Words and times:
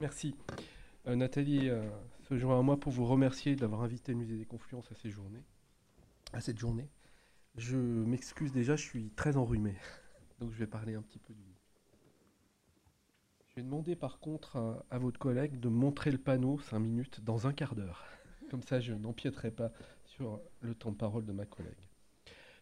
Merci. 0.00 0.34
Euh, 1.06 1.14
Nathalie 1.14 1.68
euh, 1.68 1.86
se 2.22 2.38
joint 2.38 2.58
à 2.58 2.62
moi 2.62 2.80
pour 2.80 2.90
vous 2.90 3.04
remercier 3.04 3.54
d'avoir 3.54 3.82
invité 3.82 4.12
le 4.12 4.18
Musée 4.18 4.38
des 4.38 4.46
Confluences 4.46 4.90
à, 4.90 4.94
ces 4.94 5.10
journées, 5.10 5.44
à 6.32 6.40
cette 6.40 6.58
journée. 6.58 6.88
Je 7.56 7.76
m'excuse 7.76 8.50
déjà, 8.50 8.76
je 8.76 8.82
suis 8.82 9.10
très 9.10 9.36
enrhumé, 9.36 9.74
donc 10.40 10.52
je 10.52 10.58
vais 10.58 10.66
parler 10.66 10.94
un 10.94 11.02
petit 11.02 11.18
peu 11.18 11.34
du... 11.34 11.44
Je 13.48 13.56
vais 13.56 13.62
demander 13.62 13.94
par 13.94 14.20
contre 14.20 14.84
à, 14.88 14.98
votre 14.98 15.18
collègue 15.18 15.60
de 15.60 15.68
montrer 15.68 16.10
le 16.10 16.18
panneau 16.18 16.58
5 16.60 16.78
minutes 16.78 17.20
dans 17.22 17.46
un 17.46 17.52
quart 17.52 17.74
d'heure. 17.74 18.06
Comme 18.50 18.62
ça, 18.62 18.80
je 18.80 18.94
n'empiéterai 18.94 19.50
pas 19.50 19.70
sur 20.06 20.40
le 20.60 20.74
temps 20.74 20.92
de 20.92 20.96
parole 20.96 21.26
de 21.26 21.32
ma 21.32 21.44
collègue. 21.44 21.88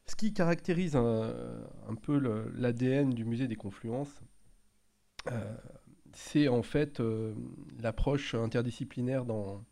Ce 0.06 0.16
qui 0.16 0.32
caractérise 0.32 0.96
un, 0.96 1.94
peu 2.02 2.18
l'ADN 2.56 3.10
du 3.10 3.24
musée 3.24 3.46
des 3.46 3.56
confluences, 3.56 4.22
euh, 5.30 5.56
c'est 6.12 6.48
en 6.48 6.62
fait 6.62 7.00
euh, 7.00 7.34
l'approche 7.80 8.34
interdisciplinaire 8.34 9.24
dans, 9.24 9.64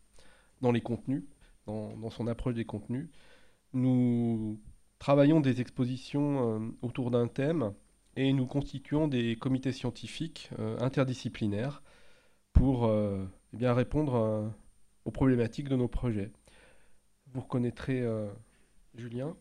dans 0.61 0.71
les 0.71 0.81
contenus, 0.81 1.23
dans, 1.65 1.95
dans 1.97 2.09
son 2.09 2.27
approche 2.27 2.55
des 2.55 2.65
contenus. 2.65 3.09
Nous 3.73 4.59
travaillons 4.99 5.39
des 5.39 5.61
expositions 5.61 6.59
euh, 6.59 6.69
autour 6.81 7.11
d'un 7.11 7.27
thème 7.27 7.73
et 8.15 8.33
nous 8.33 8.47
constituons 8.47 9.07
des 9.07 9.35
comités 9.35 9.71
scientifiques 9.71 10.49
euh, 10.59 10.77
interdisciplinaires 10.79 11.83
pour 12.53 12.91
eh 12.91 13.55
bien, 13.55 13.75
répondre 13.75 14.51
aux 15.05 15.11
problématiques 15.11 15.69
de 15.69 15.75
nos 15.75 15.87
projets. 15.87 16.31
Vous 17.27 17.41
reconnaîtrez 17.41 18.03
Julien. 18.95 19.35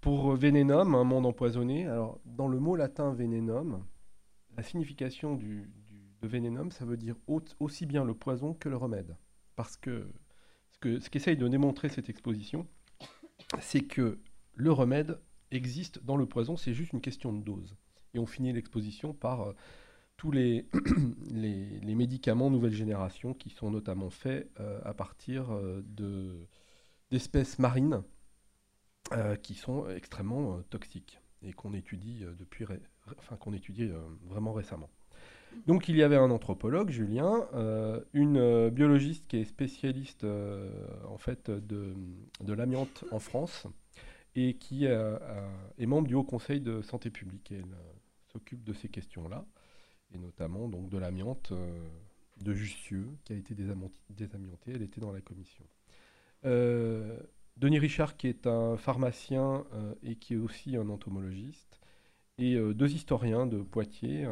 Pour 0.00 0.36
Vénénum, 0.36 0.94
un 0.94 1.02
monde 1.02 1.26
empoisonné, 1.26 1.88
alors 1.88 2.20
dans 2.24 2.46
le 2.46 2.60
mot 2.60 2.76
latin 2.76 3.12
Vénénum, 3.14 3.84
la 4.56 4.62
signification 4.62 5.34
du, 5.34 5.70
du- 5.88 6.14
de 6.22 6.70
ça 6.70 6.84
veut 6.84 6.96
dire 6.96 7.16
au- 7.26 7.42
aussi 7.60 7.86
bien 7.86 8.04
le 8.04 8.14
poison 8.14 8.54
que 8.54 8.68
le 8.68 8.76
remède. 8.76 9.16
Parce 9.54 9.76
que 9.76 10.08
ce 10.70 10.78
que- 10.78 10.98
ce 11.00 11.08
qu'essaye 11.10 11.36
de 11.36 11.46
démontrer 11.48 11.88
cette 11.88 12.08
exposition, 12.08 12.66
c'est 13.60 13.82
que 13.82 14.18
le 14.54 14.72
remède 14.72 15.20
existe 15.50 16.02
dans 16.04 16.16
le 16.16 16.26
poison, 16.26 16.56
c'est 16.56 16.74
juste 16.74 16.92
une 16.92 17.00
question 17.00 17.32
de 17.32 17.42
dose. 17.42 17.76
Et 18.14 18.18
on 18.18 18.26
finit 18.26 18.52
l'exposition 18.52 19.12
par 19.14 19.42
euh, 19.42 19.52
tous 20.16 20.30
les, 20.32 20.66
médicaments 21.94 22.50
nouvelle 22.50 22.72
génération 22.72 23.34
qui 23.34 23.50
sont 23.50 23.70
notamment 23.70 24.10
faits 24.10 24.50
euh, 24.60 24.80
à 24.84 24.94
partir 24.94 25.50
euh, 25.52 25.82
de, 25.86 26.48
d'espèces 27.10 27.58
marines 27.58 28.02
qui 29.36 29.54
sont 29.54 29.88
extrêmement 29.88 30.60
toxiques 30.64 31.20
et 31.42 31.52
qu'on 31.52 31.72
étudie 31.74 32.24
depuis, 32.40 32.64
ré- 32.64 32.80
qu'on 33.38 33.52
étudie 33.52 33.84
euh, 33.84 33.98
vraiment 34.26 34.52
récemment. 34.52 34.90
Donc 35.66 35.88
il 35.88 35.96
y 35.96 36.02
avait 36.02 36.16
un 36.16 36.30
anthropologue, 36.30 36.90
Julien, 36.90 37.46
euh, 37.54 38.00
une 38.12 38.36
euh, 38.36 38.70
biologiste 38.70 39.26
qui 39.26 39.38
est 39.38 39.44
spécialiste 39.44 40.26
en 41.08 41.16
fait 41.16 41.50
de, 41.50 41.94
de 42.40 42.52
l'amiante 42.52 43.04
en 43.10 43.18
France 43.18 43.66
et 44.34 44.54
qui 44.54 44.84
est 44.84 45.86
membre 45.86 46.08
du 46.08 46.14
Haut 46.14 46.24
Conseil 46.24 46.60
de 46.60 46.82
santé 46.82 47.10
publique. 47.10 47.52
Elle 47.52 47.74
s'occupe 48.30 48.64
de 48.64 48.74
ces 48.74 48.88
questions-là 48.88 49.46
et 50.12 50.18
notamment 50.18 50.68
donc 50.68 50.90
de 50.90 50.98
l'amiante 50.98 51.54
de 52.42 52.52
Jussieu 52.52 53.08
qui 53.24 53.32
a 53.32 53.36
été 53.36 53.54
désamiantée. 53.54 54.72
Elle 54.74 54.82
était 54.82 55.00
dans 55.00 55.12
la 55.12 55.22
commission. 55.22 55.64
Denis 56.44 57.78
Richard, 57.78 58.18
qui 58.18 58.28
est 58.28 58.46
un 58.46 58.76
pharmacien 58.76 59.64
et 60.02 60.16
qui 60.16 60.34
est 60.34 60.36
aussi 60.36 60.76
un 60.76 60.90
entomologiste, 60.90 61.80
et 62.38 62.54
euh, 62.54 62.74
deux 62.74 62.92
historiens 62.92 63.46
de 63.46 63.62
Poitiers, 63.62 64.26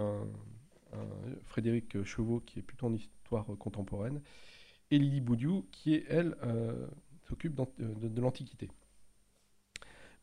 Frédéric 1.44 2.02
Chevaux, 2.05 2.41
qui 2.41 2.60
est 2.60 2.62
plutôt 2.62 2.86
en 2.86 2.94
histoire 2.94 3.47
contemporaine, 3.58 4.20
et 4.91 4.98
Lily 4.98 5.20
Boudiou, 5.20 5.66
qui, 5.72 6.02
elle, 6.08 6.36
euh, 6.44 6.86
s'occupe 7.28 7.58
euh, 7.58 8.08
de, 8.08 8.20
l'Antiquité. 8.20 8.70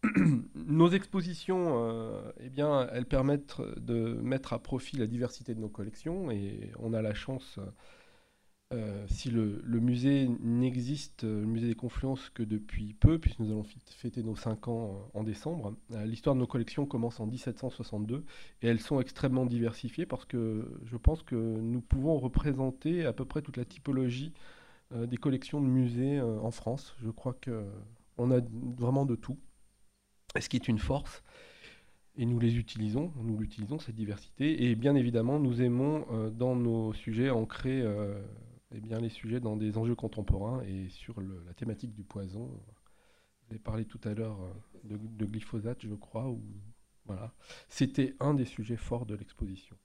nos 0.56 0.90
expositions, 0.90 2.34
eh 2.40 2.50
bien, 2.50 2.88
elles 2.92 3.06
permettent 3.06 3.62
de 3.78 4.14
mettre 4.22 4.54
à 4.54 4.60
profit 4.60 4.98
la 4.98 5.06
diversité 5.06 5.54
de 5.54 5.60
nos 5.60 5.70
collections, 5.70 6.32
et 6.32 6.72
on 6.80 6.94
a 6.94 7.02
la 7.02 7.14
chance 7.14 7.60
euh, 8.74 9.06
si 9.10 9.30
le, 9.30 9.62
musée 9.66 10.30
n'existe, 10.40 11.26
euh, 11.26 11.42
le 11.42 11.48
musée 11.48 11.68
des 11.68 11.76
Confluences, 11.76 12.30
que 12.30 12.44
depuis 12.44 12.94
peu, 12.94 13.20
puisque 13.20 13.40
nous 13.40 13.52
allons 13.52 13.66
fêter 13.98 14.24
nos 14.24 14.38
5 14.38 14.68
ans 14.70 15.04
euh, 15.16 15.20
en 15.20 15.24
décembre, 15.24 15.76
l'histoire 16.06 16.36
de 16.36 16.40
nos 16.40 16.48
collections 16.48 16.86
commence 16.86 17.20
en 17.20 17.26
1762 17.26 18.24
et 18.62 18.68
elles 18.68 18.80
sont 18.80 19.02
extrêmement 19.02 19.46
diversifiées 19.46 20.06
parce 20.06 20.24
que 20.24 20.72
je 20.86 20.96
pense 20.96 21.22
que 21.22 21.36
nous 21.36 21.82
pouvons 21.82 22.18
représenter 22.18 23.06
à 23.06 23.12
peu 23.12 23.26
près 23.26 23.42
toute 23.42 23.58
la 23.58 23.66
typologie 23.66 24.34
des 24.94 25.16
collections 25.16 25.62
de 25.62 25.68
musées 25.68 26.20
en 26.20 26.52
France. 26.52 26.96
Je 27.02 27.10
crois 27.10 27.34
qu'on 27.34 28.32
a 28.32 28.42
vraiment 28.78 29.06
de 29.06 29.16
tout, 29.16 29.38
ce 30.38 30.50
qui 30.50 30.58
est 30.58 30.68
une 30.68 30.80
force. 30.80 31.24
Et 32.18 32.26
nous 32.26 32.40
les 32.40 32.58
utilisons, 32.58 33.14
nous 33.16 33.38
l'utilisons, 33.38 33.80
cette 33.80 33.96
diversité. 33.96 34.66
Et 34.66 34.76
bien 34.76 34.96
évidemment, 34.96 35.40
nous 35.40 35.62
aimons 35.62 36.06
dans 36.32 36.58
nos 36.58 36.92
sujets 36.92 37.30
ancrer 37.30 37.86
eh 38.74 38.80
les 38.80 39.10
sujets 39.10 39.40
dans 39.40 39.58
des 39.58 39.78
enjeux 39.78 39.96
contemporains 39.96 40.62
et 40.64 40.90
sur 40.90 41.20
la 41.22 41.54
thématique 41.54 41.94
du 41.94 42.04
poison. 42.04 42.46
Vous 42.46 43.56
avez 43.56 43.60
parlé 43.60 43.86
tout 43.86 44.00
à 44.04 44.14
l'heure 44.14 44.40
euh, 44.42 44.98
de, 44.98 45.26
glyphosate, 45.26 45.80
je 45.82 45.94
crois. 45.94 46.34
Voilà. 47.06 47.34
C'était 47.68 48.16
un 48.20 48.34
des 48.34 48.46
sujets 48.46 48.78
forts 48.78 49.06
de 49.06 49.16
l'exposition. 49.16 49.76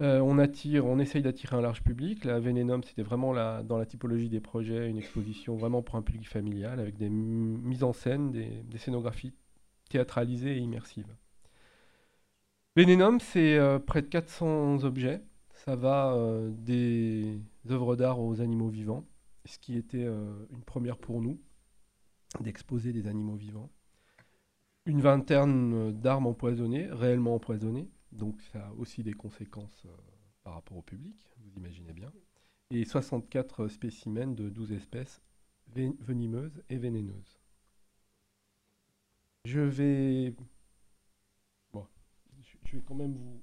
Euh, 0.00 0.18
on 0.18 0.38
attire, 0.38 0.84
essaye 1.00 1.22
d'attirer 1.22 1.56
un 1.56 1.60
large 1.60 1.84
public. 1.84 2.24
La 2.24 2.40
Vénénum, 2.40 2.82
c'était 2.82 3.02
vraiment 3.02 3.32
dans 3.62 3.78
la 3.78 3.86
typologie 3.86 4.28
des 4.28 4.40
projets, 4.40 4.90
une 4.90 4.98
exposition 4.98 5.54
vraiment 5.54 5.82
pour 5.82 5.94
un 5.94 6.02
public 6.02 6.28
familial, 6.28 6.80
avec 6.80 6.96
des 6.96 7.08
mises 7.08 7.84
en 7.84 7.92
scène, 7.92 8.32
des, 8.32 8.78
scénographies 8.78 9.32
théâtralisées 9.90 10.56
et 10.56 10.58
immersives. 10.58 11.14
Vénénum, 12.74 13.20
c'est 13.20 13.56
euh, 13.58 13.78
près 13.78 14.02
de 14.02 14.08
400 14.08 14.82
objets. 14.82 15.22
Ça 15.64 15.76
va 15.76 16.14
euh, 16.14 16.50
des 16.50 17.40
œuvres 17.70 17.94
d'art 17.94 18.20
aux 18.20 18.40
animaux 18.40 18.68
vivants, 18.68 19.06
ce 19.44 19.58
qui 19.58 19.76
était 19.76 20.04
euh, 20.04 20.46
une 20.50 20.62
première 20.64 20.98
pour 20.98 21.22
nous, 21.22 21.40
d'exposer 22.40 22.92
des 22.92 23.06
animaux 23.06 23.36
vivants. 23.36 23.70
Une 24.86 25.00
vingtaine 25.00 25.74
euh, 25.74 25.92
d'armes 25.92 26.26
empoisonnées, 26.26 26.88
réellement 26.90 27.36
empoisonnées, 27.36 27.88
donc 28.10 28.40
ça 28.52 28.66
a 28.66 28.72
aussi 28.72 29.04
des 29.04 29.12
conséquences 29.12 29.86
par 30.42 30.54
rapport 30.54 30.78
au 30.78 30.82
public, 30.82 31.14
vous 31.38 31.52
imaginez 31.56 31.92
bien. 31.92 32.12
Et 32.70 32.84
64 32.84 33.68
spécimens 33.68 34.34
de 34.34 34.48
12 34.48 34.72
espèces 34.72 35.22
venimeuses 36.00 36.60
et 36.70 36.76
vénéneuses. 36.76 37.38
Je 39.44 39.60
vais... 39.60 40.34
Bon, 41.72 41.86
je- 42.42 42.76
vais 42.76 42.82
quand 42.82 42.94
même 42.94 43.14
vous 43.14 43.42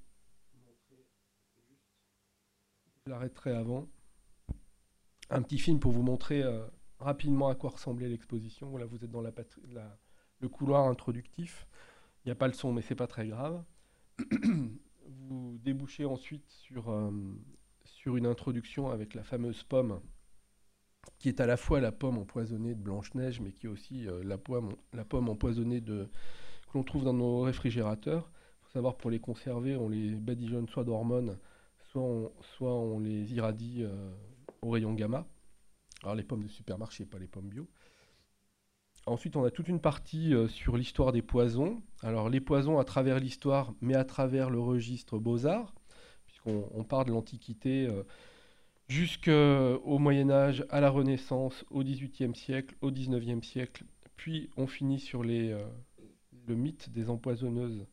je 3.06 3.10
l'arrêterai 3.10 3.52
avant. 3.52 3.88
Un 5.30 5.42
petit 5.42 5.58
film 5.58 5.78
pour 5.78 5.92
vous 5.92 6.02
montrer 6.02 6.42
euh, 6.42 6.66
rapidement 6.98 7.48
à 7.48 7.54
quoi 7.54 7.70
ressemblait 7.70 8.08
l'exposition. 8.08 8.68
Voilà, 8.68 8.86
vous 8.86 9.04
êtes 9.04 9.10
dans 9.10 9.22
le 9.22 10.48
couloir 10.48 10.86
introductif. 10.88 11.66
Il 12.24 12.28
n'y 12.28 12.32
a 12.32 12.34
pas 12.34 12.48
le 12.48 12.52
son, 12.52 12.72
mais 12.72 12.82
c'est 12.82 12.94
pas 12.94 13.06
très 13.06 13.28
grave. 13.28 13.62
vous 15.06 15.58
débouchez 15.62 16.04
ensuite 16.04 16.48
sur, 16.48 16.90
euh, 16.90 17.10
sur 17.84 18.16
une 18.16 18.26
introduction 18.26 18.90
avec 18.90 19.14
la 19.14 19.22
fameuse 19.22 19.62
pomme, 19.62 20.00
qui 21.18 21.28
est 21.28 21.40
à 21.40 21.46
la 21.46 21.56
fois 21.56 21.80
la 21.80 21.92
pomme 21.92 22.18
empoisonnée 22.18 22.74
de 22.74 22.80
Blanche-Neige, 22.80 23.40
mais 23.40 23.52
qui 23.52 23.66
est 23.66 23.70
aussi 23.70 24.06
euh, 24.08 24.22
la, 24.24 24.36
pomme, 24.36 25.28
empoisonnée 25.28 25.82
que 25.82 26.08
l'on 26.74 26.82
trouve 26.82 27.04
dans 27.04 27.14
nos 27.14 27.40
réfrigérateurs. 27.40 28.30
Il 28.30 28.66
faut 28.66 28.72
savoir, 28.72 28.96
pour 28.96 29.10
les 29.10 29.20
conserver, 29.20 29.76
on 29.76 29.88
les 29.88 30.10
badigeonne 30.14 30.68
soit 30.68 30.84
d'hormones, 30.84 31.38
soit 31.90 32.72
on, 32.72 32.98
les 33.00 33.34
irradie 33.34 33.82
euh, 33.82 34.10
au 34.62 34.70
rayon 34.70 34.94
gamma. 34.94 35.26
Alors 36.02 36.14
les 36.14 36.22
pommes 36.22 36.44
de 36.44 36.48
supermarché, 36.48 37.04
pas 37.04 37.18
les 37.18 37.26
pommes 37.26 37.48
bio. 37.48 37.68
Ensuite, 39.06 39.34
on 39.36 39.44
a 39.44 39.50
toute 39.50 39.68
une 39.68 39.80
partie 39.80 40.34
euh, 40.34 40.46
sur 40.46 40.76
l'histoire 40.76 41.12
des 41.12 41.22
poisons. 41.22 41.82
Alors 42.02 42.28
les 42.28 42.40
poisons 42.40 42.78
à 42.78 42.84
travers 42.84 43.18
l'histoire, 43.18 43.74
mais 43.80 43.94
à 43.94 44.04
travers 44.04 44.50
le 44.50 44.60
registre 44.60 45.18
Beaux-Arts, 45.18 45.74
puisqu'on 46.26 46.68
on 46.72 46.84
part 46.84 47.04
de 47.04 47.10
l'Antiquité 47.10 47.86
euh, 47.86 48.04
jusqu'au 48.88 49.98
Moyen 49.98 50.30
Âge, 50.30 50.64
à 50.70 50.80
la 50.80 50.90
Renaissance, 50.90 51.64
au 51.70 51.82
XVIIIe 51.82 52.34
siècle, 52.34 52.76
au 52.82 52.90
XIXe 52.90 53.46
siècle, 53.46 53.84
puis 54.16 54.50
on 54.56 54.66
finit 54.66 55.00
sur 55.00 55.22
le 55.22 55.64
mythe 56.48 56.90
des 56.90 57.08
empoisonneuses 57.08 57.86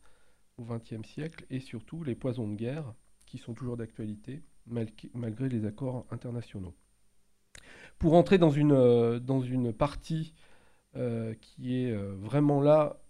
au 0.56 0.64
XXe 0.64 1.06
siècle, 1.06 1.46
et 1.50 1.60
surtout 1.60 2.02
les 2.02 2.16
poisons 2.16 2.48
de 2.48 2.56
guerre, 2.56 2.94
qui 3.28 3.38
sont 3.38 3.54
toujours 3.54 3.76
d'actualité, 3.76 4.42
mal- 4.66 4.90
malgré 5.14 5.48
les 5.48 5.64
accords 5.64 6.06
internationaux. 6.10 6.74
Pour 7.98 8.14
entrer 8.14 8.38
dans 8.38 8.50
une, 8.50 8.72
euh, 8.72 9.72
partie 9.72 10.34
euh, 10.96 11.34
qui 11.34 11.76
est 11.76 11.92
euh, 11.92 12.14
vraiment 12.16 12.60
là 12.60 13.00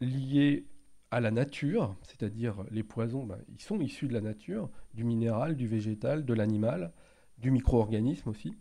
liée 0.00 0.66
à 1.10 1.20
la 1.20 1.30
nature, 1.30 1.96
c'est-à-dire 2.02 2.64
les 2.70 2.82
poisons, 2.82 3.24
ben, 3.24 3.38
ils 3.48 3.60
sont 3.60 3.80
issus 3.80 4.08
de 4.08 4.12
la 4.12 4.20
nature, 4.20 4.70
du 4.92 5.04
minéral, 5.04 5.56
du 5.56 5.66
végétal, 5.66 6.24
de 6.24 6.34
l'animal, 6.34 6.92
du 7.38 7.50
micro-organisme 7.50 8.28
aussi. 8.28 8.56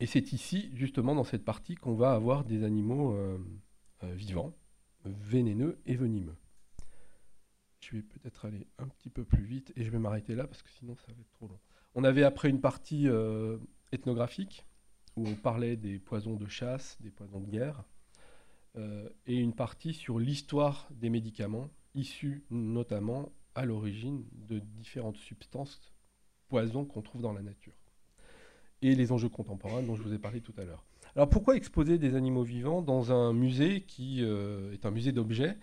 Et 0.00 0.06
c'est 0.06 0.32
ici, 0.32 0.70
justement, 0.74 1.14
dans 1.14 1.24
cette 1.24 1.44
partie, 1.44 1.76
qu'on 1.76 1.94
va 1.94 2.12
avoir 2.12 2.44
des 2.44 2.64
animaux 2.64 3.16
vivants, 4.02 4.52
vénéneux 5.04 5.80
et 5.86 5.94
venimeux. 5.94 6.34
Je 7.82 7.96
vais 7.96 8.02
peut-être 8.02 8.46
aller 8.46 8.66
un 8.78 8.88
petit 8.88 9.10
peu 9.10 9.24
plus 9.24 9.44
vite 9.44 9.72
et 9.76 9.84
je 9.84 9.90
vais 9.90 9.98
m'arrêter 9.98 10.34
là 10.34 10.46
parce 10.46 10.62
que 10.62 10.70
sinon 10.70 10.96
ça 10.96 11.12
va 11.12 11.20
être 11.20 11.30
trop 11.32 11.48
long. 11.48 11.58
On 11.94 12.04
avait 12.04 12.22
après 12.22 12.48
une 12.48 12.60
partie 12.60 13.08
euh, 13.08 13.58
ethnographique 13.92 14.64
où 15.16 15.26
on 15.26 15.34
parlait 15.34 15.76
des 15.76 15.98
poisons 15.98 16.36
de 16.36 16.46
chasse, 16.46 16.96
des 17.00 17.10
poisons 17.10 17.40
de 17.40 17.50
guerre, 17.50 17.84
et 19.26 19.36
une 19.36 19.54
partie 19.54 19.92
sur 19.92 20.18
l'histoire 20.18 20.88
des 20.90 21.10
médicaments 21.10 21.68
issus 21.94 22.42
notamment 22.50 23.30
à 23.54 23.66
l'origine 23.66 24.24
de 24.32 24.60
différentes 24.60 25.18
substances 25.18 25.92
poisons 26.48 26.84
qu'on 26.84 27.02
trouve 27.02 27.22
dans 27.22 27.32
la 27.32 27.42
nature 27.42 27.72
et 28.82 28.94
les 28.94 29.12
enjeux 29.12 29.28
contemporains 29.28 29.82
dont 29.82 29.94
je 29.94 30.02
vous 30.02 30.12
ai 30.12 30.18
parlé 30.18 30.40
tout 30.40 30.52
à 30.58 30.64
l'heure. 30.64 30.84
Alors 31.14 31.28
pourquoi 31.28 31.56
exposer 31.56 31.98
des 31.98 32.14
animaux 32.14 32.42
vivants 32.42 32.82
dans 32.82 33.12
un 33.12 33.32
musée 33.32 33.82
qui 33.82 34.18
euh, 34.22 34.72
est 34.72 34.84
un 34.84 34.90
musée 34.90 35.12
d'objets 35.12 35.56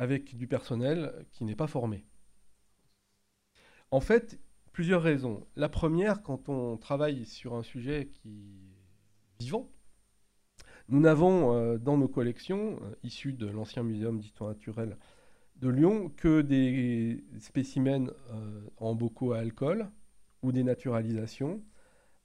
avec 0.00 0.34
du 0.34 0.46
personnel 0.46 1.26
qui 1.30 1.44
n'est 1.44 1.54
pas 1.54 1.66
formé 1.66 2.06
En 3.90 4.00
fait, 4.00 4.40
plusieurs 4.72 5.02
raisons. 5.02 5.46
La 5.56 5.68
première, 5.68 6.22
quand 6.22 6.48
on 6.48 6.78
travaille 6.78 7.26
sur 7.26 7.54
un 7.54 7.62
sujet 7.62 8.08
qui 8.14 8.72
est 9.38 9.42
vivant, 9.44 9.70
nous 10.88 11.00
n'avons 11.00 11.54
euh, 11.54 11.76
dans 11.76 11.98
nos 11.98 12.08
collections, 12.08 12.80
euh, 12.82 12.94
issues 13.02 13.34
de 13.34 13.46
l'ancien 13.46 13.82
muséum 13.82 14.18
d'histoire 14.18 14.48
naturelle 14.48 14.96
de 15.56 15.68
Lyon, 15.68 16.08
que 16.16 16.40
des 16.40 17.22
spécimens 17.38 18.10
en 18.78 18.94
bocaux 18.94 19.32
à 19.32 19.40
alcool 19.40 19.90
ou 20.40 20.50
des 20.50 20.64
naturalisations 20.64 21.62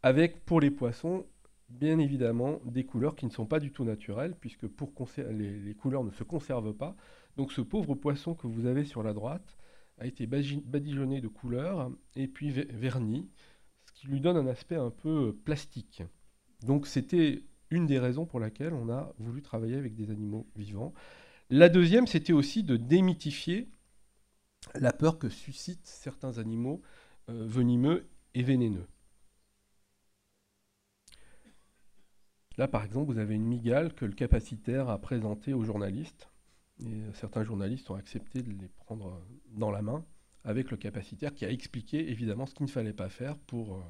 avec 0.01 0.45
pour 0.45 0.61
les 0.61 0.71
poissons, 0.71 1.25
bien 1.69 1.99
évidemment, 1.99 2.59
des 2.65 2.85
couleurs 2.85 3.15
qui 3.15 3.25
ne 3.25 3.31
sont 3.31 3.45
pas 3.45 3.59
du 3.59 3.71
tout 3.71 3.83
naturelles, 3.83 4.35
puisque 4.39 4.67
pour 4.67 4.93
les, 5.17 5.75
couleurs 5.75 6.03
ne 6.03 6.11
se 6.11 6.23
conservent 6.23 6.73
pas. 6.73 6.95
Donc 7.37 7.51
ce 7.51 7.61
pauvre 7.61 7.95
poisson 7.95 8.33
que 8.33 8.47
vous 8.47 8.65
avez 8.65 8.85
sur 8.85 9.03
la 9.03 9.13
droite 9.13 9.57
a 9.97 10.05
été 10.05 10.27
badigeonné 10.27 11.21
de 11.21 11.27
couleurs 11.27 11.91
et 12.15 12.27
puis 12.27 12.49
verni, 12.49 13.29
ce 13.85 13.93
qui 13.93 14.07
lui 14.07 14.21
donne 14.21 14.37
un 14.37 14.47
aspect 14.47 14.75
un 14.75 14.91
peu 14.91 15.35
plastique. 15.45 16.03
Donc 16.65 16.87
c'était 16.87 17.43
une 17.69 17.85
des 17.85 17.99
raisons 17.99 18.25
pour 18.25 18.39
laquelle 18.39 18.73
on 18.73 18.89
a 18.89 19.13
voulu 19.17 19.41
travailler 19.41 19.75
avec 19.75 19.95
des 19.95 20.11
animaux 20.11 20.47
vivants. 20.55 20.93
La 21.49 21.69
deuxième, 21.69 22.07
c'était 22.07 22.33
aussi 22.33 22.63
de 22.63 22.77
démythifier 22.77 23.69
la 24.73 24.93
peur 24.93 25.19
que 25.19 25.29
suscitent 25.29 25.85
certains 25.85 26.37
animaux 26.39 26.81
euh, 27.29 27.45
venimeux 27.45 28.07
et 28.33 28.43
vénéneux. 28.43 28.87
Là, 32.57 32.67
par 32.67 32.83
exemple, 32.83 33.11
vous 33.11 33.19
avez 33.19 33.35
une 33.35 33.45
migale 33.45 33.93
que 33.93 34.05
le 34.05 34.13
capacitaire 34.13 34.89
a 34.89 34.99
présentée 34.99 35.53
aux 35.53 35.63
journalistes. 35.63 36.29
Et 36.79 37.03
certains 37.13 37.43
journalistes 37.43 37.89
ont 37.89 37.95
accepté 37.95 38.41
de 38.41 38.51
les 38.51 38.69
prendre 38.69 39.25
dans 39.51 39.71
la 39.71 39.81
main 39.81 40.05
avec 40.45 40.71
le 40.71 40.77
capacitaire 40.77 41.33
qui 41.33 41.43
a 41.43 41.49
expliqué 41.49 42.09
évidemment 42.11 42.45
ce 42.45 42.53
qu'il 42.53 42.65
ne 42.65 42.71
fallait 42.71 42.93
pas 42.93 43.09
faire 43.09 43.37
pour 43.39 43.77
euh, 43.77 43.81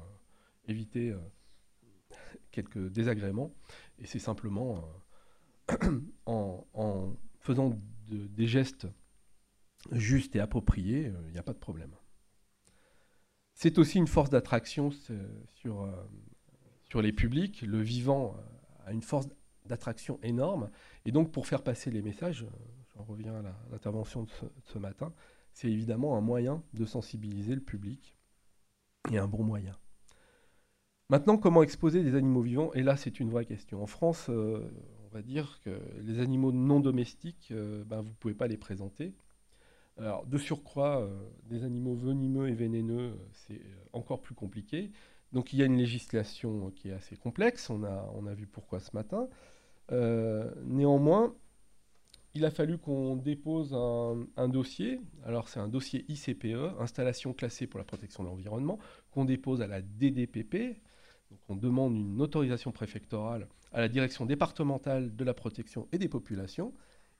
éviter 0.66 1.10
euh, 1.10 1.18
quelques 2.50 2.90
désagréments. 2.90 3.54
Et 3.98 4.06
c'est 4.06 4.18
simplement 4.18 4.88
euh, 5.70 6.00
en, 6.26 7.14
faisant 7.40 7.78
des 8.08 8.46
gestes 8.46 8.88
justes 9.92 10.34
et 10.34 10.40
appropriés, 10.40 11.12
il 11.26 11.32
n'y 11.32 11.38
a 11.38 11.44
pas 11.44 11.52
de 11.52 11.58
problème. 11.58 11.94
C'est 13.54 13.78
aussi 13.78 13.98
une 13.98 14.08
force 14.08 14.30
d'attraction 14.30 14.90
sur 14.90 15.88
les 17.00 17.12
publics. 17.12 17.62
Le 17.62 17.80
vivant 17.80 18.36
a 18.86 18.92
une 18.92 19.02
force 19.02 19.28
d'attraction 19.66 20.18
énorme. 20.22 20.70
Et 21.04 21.12
donc, 21.12 21.32
pour 21.32 21.46
faire 21.46 21.62
passer 21.62 21.90
les 21.90 22.02
messages, 22.02 22.44
euh, 22.44 22.48
j'en 22.94 23.04
reviens 23.04 23.34
à 23.34 23.42
l'intervention 23.70 24.22
de, 24.22 24.30
ce 24.64 24.78
matin, 24.78 25.12
c'est 25.52 25.70
évidemment 25.70 26.16
un 26.16 26.20
moyen 26.20 26.62
de 26.72 26.84
sensibiliser 26.84 27.54
le 27.54 27.60
public 27.60 28.16
et 29.10 29.18
un 29.18 29.26
bon 29.26 29.42
moyen. 29.42 29.76
Maintenant, 31.08 31.36
comment 31.36 31.62
exposer 31.62 32.02
des 32.02 32.14
animaux 32.14 32.42
vivants? 32.42 32.72
Et 32.74 32.82
là, 32.82 32.96
c'est 32.96 33.20
une 33.20 33.30
vraie 33.30 33.44
question. 33.44 33.82
En 33.82 33.86
France, 33.86 34.26
euh, 34.28 34.68
on 35.04 35.14
va 35.14 35.22
dire 35.22 35.60
que 35.64 35.80
les 36.00 36.20
animaux 36.20 36.52
non 36.52 36.80
domestiques, 36.80 37.48
euh, 37.52 37.84
ben, 37.84 38.00
vous 38.00 38.10
ne 38.10 38.14
pouvez 38.14 38.34
pas 38.34 38.48
les 38.48 38.56
présenter. 38.56 39.14
Alors, 39.98 40.26
de 40.26 40.36
surcroît, 40.36 41.08
des 41.44 41.64
animaux 41.64 41.94
venimeux 41.94 42.50
et 42.50 42.54
vénéneux, 42.54 43.18
c'est 43.32 43.62
encore 43.94 44.20
plus 44.20 44.34
compliqué. 44.34 44.92
Donc 45.36 45.52
il 45.52 45.58
y 45.58 45.62
a 45.62 45.66
une 45.66 45.76
législation 45.76 46.70
qui 46.70 46.88
est 46.88 46.94
assez 46.94 47.14
complexe, 47.14 47.68
on 47.68 47.84
a, 47.84 48.10
on 48.14 48.26
a 48.26 48.32
vu 48.32 48.46
pourquoi 48.46 48.80
ce 48.80 48.88
matin. 48.94 49.28
Euh, 49.92 50.50
néanmoins, 50.64 51.34
il 52.32 52.46
a 52.46 52.50
fallu 52.50 52.78
qu'on 52.78 53.16
dépose 53.16 53.74
un, 53.74 54.48
dossier, 54.48 54.98
alors 55.26 55.50
c'est 55.50 55.60
un 55.60 55.68
dossier 55.68 56.06
ICPE, 56.08 56.80
installation 56.80 57.34
classée 57.34 57.66
pour 57.66 57.76
la 57.76 57.84
protection 57.84 58.22
de 58.22 58.30
l'environnement, 58.30 58.78
qu'on 59.10 59.26
dépose 59.26 59.60
à 59.60 59.66
la 59.66 59.82
DDPP, 59.82 60.80
donc 61.30 61.40
on 61.50 61.54
demande 61.54 61.94
une 61.94 62.22
autorisation 62.22 62.72
préfectorale 62.72 63.46
à 63.72 63.82
la 63.82 63.88
direction 63.88 64.24
départementale 64.24 65.14
de 65.14 65.22
la 65.22 65.34
protection 65.34 65.86
et 65.92 65.98
des 65.98 66.08
populations, 66.08 66.72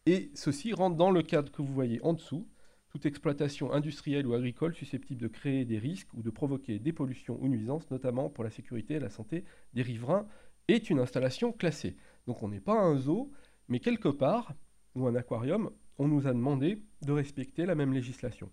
et 0.06 0.30
ceci 0.34 0.72
rentre 0.72 0.96
dans 0.96 1.10
le 1.10 1.22
cadre 1.22 1.52
que 1.52 1.60
vous 1.60 1.74
voyez 1.74 2.00
en 2.02 2.14
dessous, 2.14 2.48
toute 2.96 3.04
exploitation 3.04 3.72
industrielle 3.72 4.26
ou 4.26 4.32
agricole 4.32 4.74
susceptible 4.74 5.20
de 5.20 5.28
créer 5.28 5.66
des 5.66 5.78
risques 5.78 6.08
ou 6.14 6.22
de 6.22 6.30
provoquer 6.30 6.78
des 6.78 6.94
pollutions 6.94 7.36
ou 7.42 7.46
nuisances, 7.46 7.90
notamment 7.90 8.30
pour 8.30 8.42
la 8.42 8.48
sécurité 8.48 8.94
et 8.94 9.00
la 9.00 9.10
santé 9.10 9.44
des 9.74 9.82
riverains, 9.82 10.26
est 10.66 10.88
une 10.88 10.98
installation 10.98 11.52
classée. 11.52 11.98
Donc 12.26 12.42
on 12.42 12.48
n'est 12.48 12.60
pas 12.60 12.80
un 12.80 12.96
zoo, 12.96 13.30
mais 13.68 13.80
quelque 13.80 14.08
part, 14.08 14.54
ou 14.94 15.06
un 15.06 15.14
aquarium, 15.14 15.70
on 15.98 16.08
nous 16.08 16.26
a 16.26 16.32
demandé 16.32 16.82
de 17.02 17.12
respecter 17.12 17.66
la 17.66 17.74
même 17.74 17.92
législation. 17.92 18.50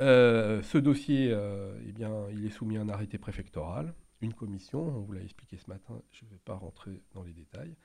Euh, 0.00 0.62
ce 0.62 0.78
dossier, 0.78 1.28
euh, 1.30 1.78
eh 1.86 1.92
bien, 1.92 2.30
il 2.32 2.46
est 2.46 2.50
soumis 2.50 2.78
à 2.78 2.80
un 2.80 2.88
arrêté 2.88 3.18
préfectoral, 3.18 3.94
une 4.22 4.32
commission, 4.32 4.80
on 4.80 5.00
vous 5.02 5.12
l'a 5.12 5.22
expliqué 5.22 5.58
ce 5.58 5.68
matin, 5.68 6.00
je 6.12 6.24
ne 6.24 6.30
vais 6.30 6.40
pas 6.42 6.54
rentrer 6.54 7.02
dans 7.12 7.22
les 7.22 7.34
détails. 7.34 7.76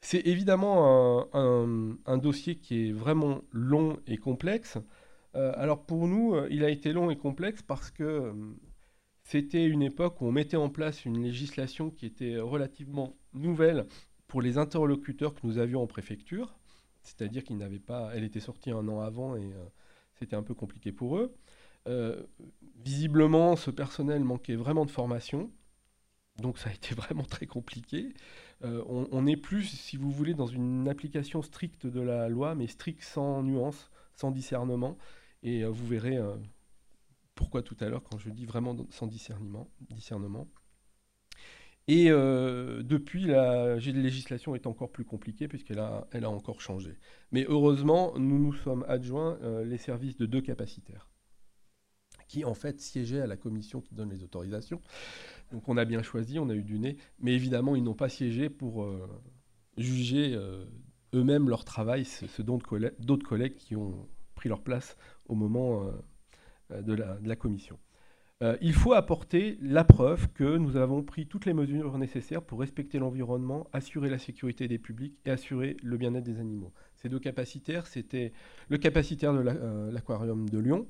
C'est 0.00 0.26
évidemment 0.26 1.28
un, 1.34 2.18
dossier 2.18 2.56
qui 2.56 2.88
est 2.88 2.92
vraiment 2.92 3.42
long 3.52 3.98
et 4.06 4.16
complexe. 4.16 4.78
Euh, 5.34 5.52
alors 5.56 5.84
pour 5.84 6.08
nous, 6.08 6.34
euh, 6.34 6.48
il 6.50 6.64
a 6.64 6.70
été 6.70 6.92
long 6.92 7.10
et 7.10 7.16
complexe 7.16 7.62
parce 7.62 7.90
que 7.90 8.02
euh, 8.04 8.32
c'était 9.24 9.66
une 9.66 9.82
époque 9.82 10.20
où 10.20 10.26
on 10.26 10.32
mettait 10.32 10.56
en 10.56 10.70
place 10.70 11.04
une 11.04 11.22
législation 11.22 11.90
qui 11.90 12.06
était 12.06 12.38
relativement 12.38 13.16
nouvelle 13.34 13.86
pour 14.26 14.40
les 14.40 14.56
interlocuteurs 14.56 15.34
que 15.34 15.46
nous 15.46 15.58
avions 15.58 15.82
en 15.82 15.86
préfecture, 15.86 16.58
c'est-à-dire 17.02 17.44
qu'ils 17.44 17.58
n'avaient 17.58 17.78
pas, 17.78 18.10
elle 18.14 18.24
était 18.24 18.40
sortie 18.40 18.70
un 18.70 18.88
an 18.88 19.00
avant 19.00 19.36
et 19.36 19.50
c'était 20.14 20.36
un 20.36 20.42
peu 20.42 20.54
compliqué 20.54 20.92
pour 20.92 21.18
eux. 21.18 21.34
visiblement, 22.76 23.56
ce 23.56 23.70
personnel 23.70 24.24
manquait 24.24 24.56
vraiment 24.56 24.84
de 24.86 24.90
formation, 24.90 25.50
donc 26.38 26.58
ça 26.58 26.70
a 26.70 26.72
été 26.72 26.94
vraiment 26.94 27.24
très 27.24 27.46
compliqué. 27.46 28.14
Euh, 28.64 28.82
on 28.88 29.22
n'est 29.22 29.36
plus, 29.36 29.64
si 29.64 29.96
vous 29.96 30.10
voulez, 30.10 30.34
dans 30.34 30.46
une 30.46 30.88
application 30.88 31.42
stricte 31.42 31.86
de 31.86 32.00
la 32.00 32.28
loi, 32.28 32.54
mais 32.54 32.66
stricte 32.66 33.02
sans 33.02 33.42
nuance, 33.42 33.90
sans 34.14 34.30
discernement. 34.30 34.98
Et 35.42 35.62
euh, 35.62 35.68
vous 35.68 35.86
verrez 35.86 36.16
euh, 36.16 36.36
pourquoi 37.34 37.62
tout 37.62 37.76
à 37.80 37.88
l'heure 37.88 38.02
quand 38.02 38.18
je 38.18 38.30
dis 38.30 38.46
vraiment 38.46 38.76
sans 38.90 39.06
discernement. 39.06 39.70
discernement. 39.90 40.48
Et 41.90 42.10
depuis, 42.10 43.24
la 43.24 43.76
législation 43.76 44.54
est 44.54 44.66
encore 44.66 44.92
plus 44.92 45.06
compliquée 45.06 45.48
puisqu'elle 45.48 45.78
a, 45.78 46.06
elle 46.12 46.26
a 46.26 46.30
encore 46.30 46.60
changé. 46.60 46.98
Mais 47.32 47.46
heureusement, 47.48 48.12
nous 48.18 48.38
nous 48.38 48.52
sommes 48.52 48.84
adjoints 48.88 49.38
les 49.64 49.78
services 49.78 50.18
de 50.18 50.26
deux 50.26 50.42
capacitaires 50.42 51.08
qui 52.28 52.44
en 52.44 52.54
fait 52.54 52.80
siégeaient 52.80 53.22
à 53.22 53.26
la 53.26 53.36
commission 53.36 53.80
qui 53.80 53.94
donne 53.94 54.10
les 54.10 54.22
autorisations. 54.22 54.80
Donc 55.50 55.68
on 55.68 55.76
a 55.76 55.84
bien 55.84 56.02
choisi, 56.02 56.38
on 56.38 56.48
a 56.50 56.54
eu 56.54 56.62
du 56.62 56.78
nez, 56.78 56.98
mais 57.18 57.34
évidemment 57.34 57.74
ils 57.74 57.82
n'ont 57.82 57.94
pas 57.94 58.10
siégé 58.10 58.50
pour 58.50 58.84
euh, 58.84 59.08
juger 59.78 60.34
euh, 60.34 60.64
eux-mêmes 61.14 61.48
leur 61.48 61.64
travail, 61.64 62.04
ce 62.04 62.42
dont 62.42 62.58
d'autres 63.00 63.26
collègues 63.26 63.56
qui 63.56 63.74
ont 63.74 64.06
pris 64.34 64.48
leur 64.48 64.60
place 64.60 64.96
au 65.26 65.34
moment 65.34 65.90
euh, 66.70 66.82
de, 66.82 66.92
la, 66.94 67.34
commission. 67.34 67.78
il 68.60 68.74
faut 68.74 68.92
apporter 68.92 69.56
la 69.62 69.84
preuve 69.84 70.28
que 70.34 70.58
nous 70.58 70.76
avons 70.76 71.02
pris 71.02 71.26
toutes 71.26 71.46
les 71.46 71.54
mesures 71.54 71.96
nécessaires 71.96 72.42
pour 72.42 72.60
respecter 72.60 72.98
l'environnement, 72.98 73.66
assurer 73.72 74.10
la 74.10 74.18
sécurité 74.18 74.68
des 74.68 74.78
publics 74.78 75.18
et 75.24 75.30
assurer 75.30 75.78
le 75.82 75.96
bien-être 75.96 76.24
des 76.24 76.38
animaux. 76.38 76.74
Ces 76.96 77.08
deux 77.08 77.18
capacitaires, 77.18 77.86
c'était 77.86 78.34
le 78.68 78.76
capacitaire 78.76 79.32
de 79.32 79.40
l'aquarium 79.90 80.46
de 80.46 80.58
Lyon 80.58 80.86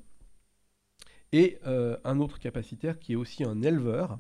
et 1.33 1.59
un 1.65 2.21
autre 2.21 2.39
capacitaire 2.39 2.99
qui 2.99 3.13
est 3.13 3.17
aussi 3.17 3.45
un 3.45 3.63
éleveur, 3.63 4.19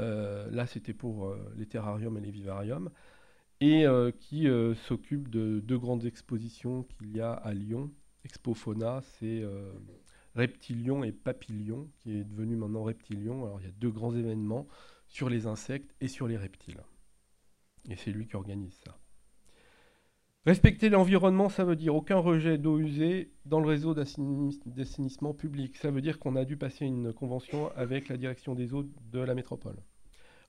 euh, 0.00 0.50
là, 0.50 0.66
c'était 0.66 0.94
pour 0.94 1.26
euh, 1.26 1.52
les 1.56 1.66
terrariums 1.66 2.16
et 2.16 2.20
les 2.20 2.30
vivariums. 2.30 2.90
et 3.60 3.86
euh, 3.86 4.12
qui 4.12 4.48
euh, 4.48 4.74
s'occupe 4.74 5.28
de 5.30 5.60
deux 5.60 5.78
grandes 5.78 6.04
expositions 6.06 6.84
qu'il 6.84 7.16
y 7.16 7.20
a 7.20 7.32
à 7.32 7.54
Lyon. 7.54 7.92
Expo 8.24 8.54
Fauna, 8.54 9.02
c'est 9.02 9.44
Reptilion 10.34 11.04
et 11.04 11.12
Papillon, 11.12 11.90
qui 11.98 12.18
est 12.18 12.24
devenu 12.24 12.56
maintenant 12.56 12.84
Reptilion. 12.84 13.44
Alors 13.44 13.60
il 13.60 13.66
y 13.66 13.68
a 13.68 13.72
deux 13.72 13.90
grands 13.90 14.14
événements 14.14 14.68
sur 15.08 15.28
les 15.28 15.46
insectes 15.46 15.94
et 16.00 16.08
sur 16.08 16.28
les 16.28 16.36
reptiles. 16.36 16.82
Et 17.90 17.96
c'est 17.96 18.12
lui 18.12 18.26
qui 18.26 18.36
organise 18.36 18.74
ça. 18.84 19.01
Respecter 20.44 20.88
l'environnement, 20.88 21.48
ça 21.48 21.64
veut 21.64 21.76
dire 21.76 21.94
aucun 21.94 22.16
rejet 22.16 22.58
d'eau 22.58 22.80
usée 22.80 23.32
dans 23.44 23.60
le 23.60 23.68
réseau 23.68 23.94
d'assainissement 23.94 25.34
public. 25.34 25.76
Ça 25.76 25.92
veut 25.92 26.00
dire 26.00 26.18
qu'on 26.18 26.34
a 26.34 26.44
dû 26.44 26.56
passer 26.56 26.84
une 26.84 27.12
convention 27.12 27.70
avec 27.76 28.08
la 28.08 28.16
direction 28.16 28.56
des 28.56 28.74
eaux 28.74 28.84
de 29.12 29.20
la 29.20 29.36
métropole. 29.36 29.76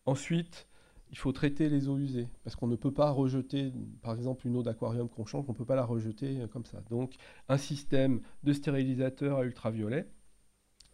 Ensuite, 0.07 0.67
il 1.11 1.17
faut 1.19 1.31
traiter 1.31 1.69
les 1.69 1.89
eaux 1.89 1.99
usées, 1.99 2.27
parce 2.43 2.55
qu'on 2.55 2.65
ne 2.65 2.75
peut 2.75 2.91
pas 2.91 3.11
rejeter, 3.11 3.71
par 4.01 4.15
exemple, 4.15 4.47
une 4.47 4.55
eau 4.55 4.63
d'aquarium 4.63 5.07
qu'on 5.07 5.27
change, 5.27 5.45
on 5.47 5.51
ne 5.51 5.57
peut 5.57 5.63
pas 5.63 5.75
la 5.75 5.85
rejeter 5.85 6.39
comme 6.51 6.65
ça. 6.65 6.81
Donc, 6.89 7.13
un 7.47 7.57
système 7.57 8.21
de 8.41 8.51
stérilisateur 8.51 9.37
à 9.37 9.45
ultraviolet, 9.45 10.07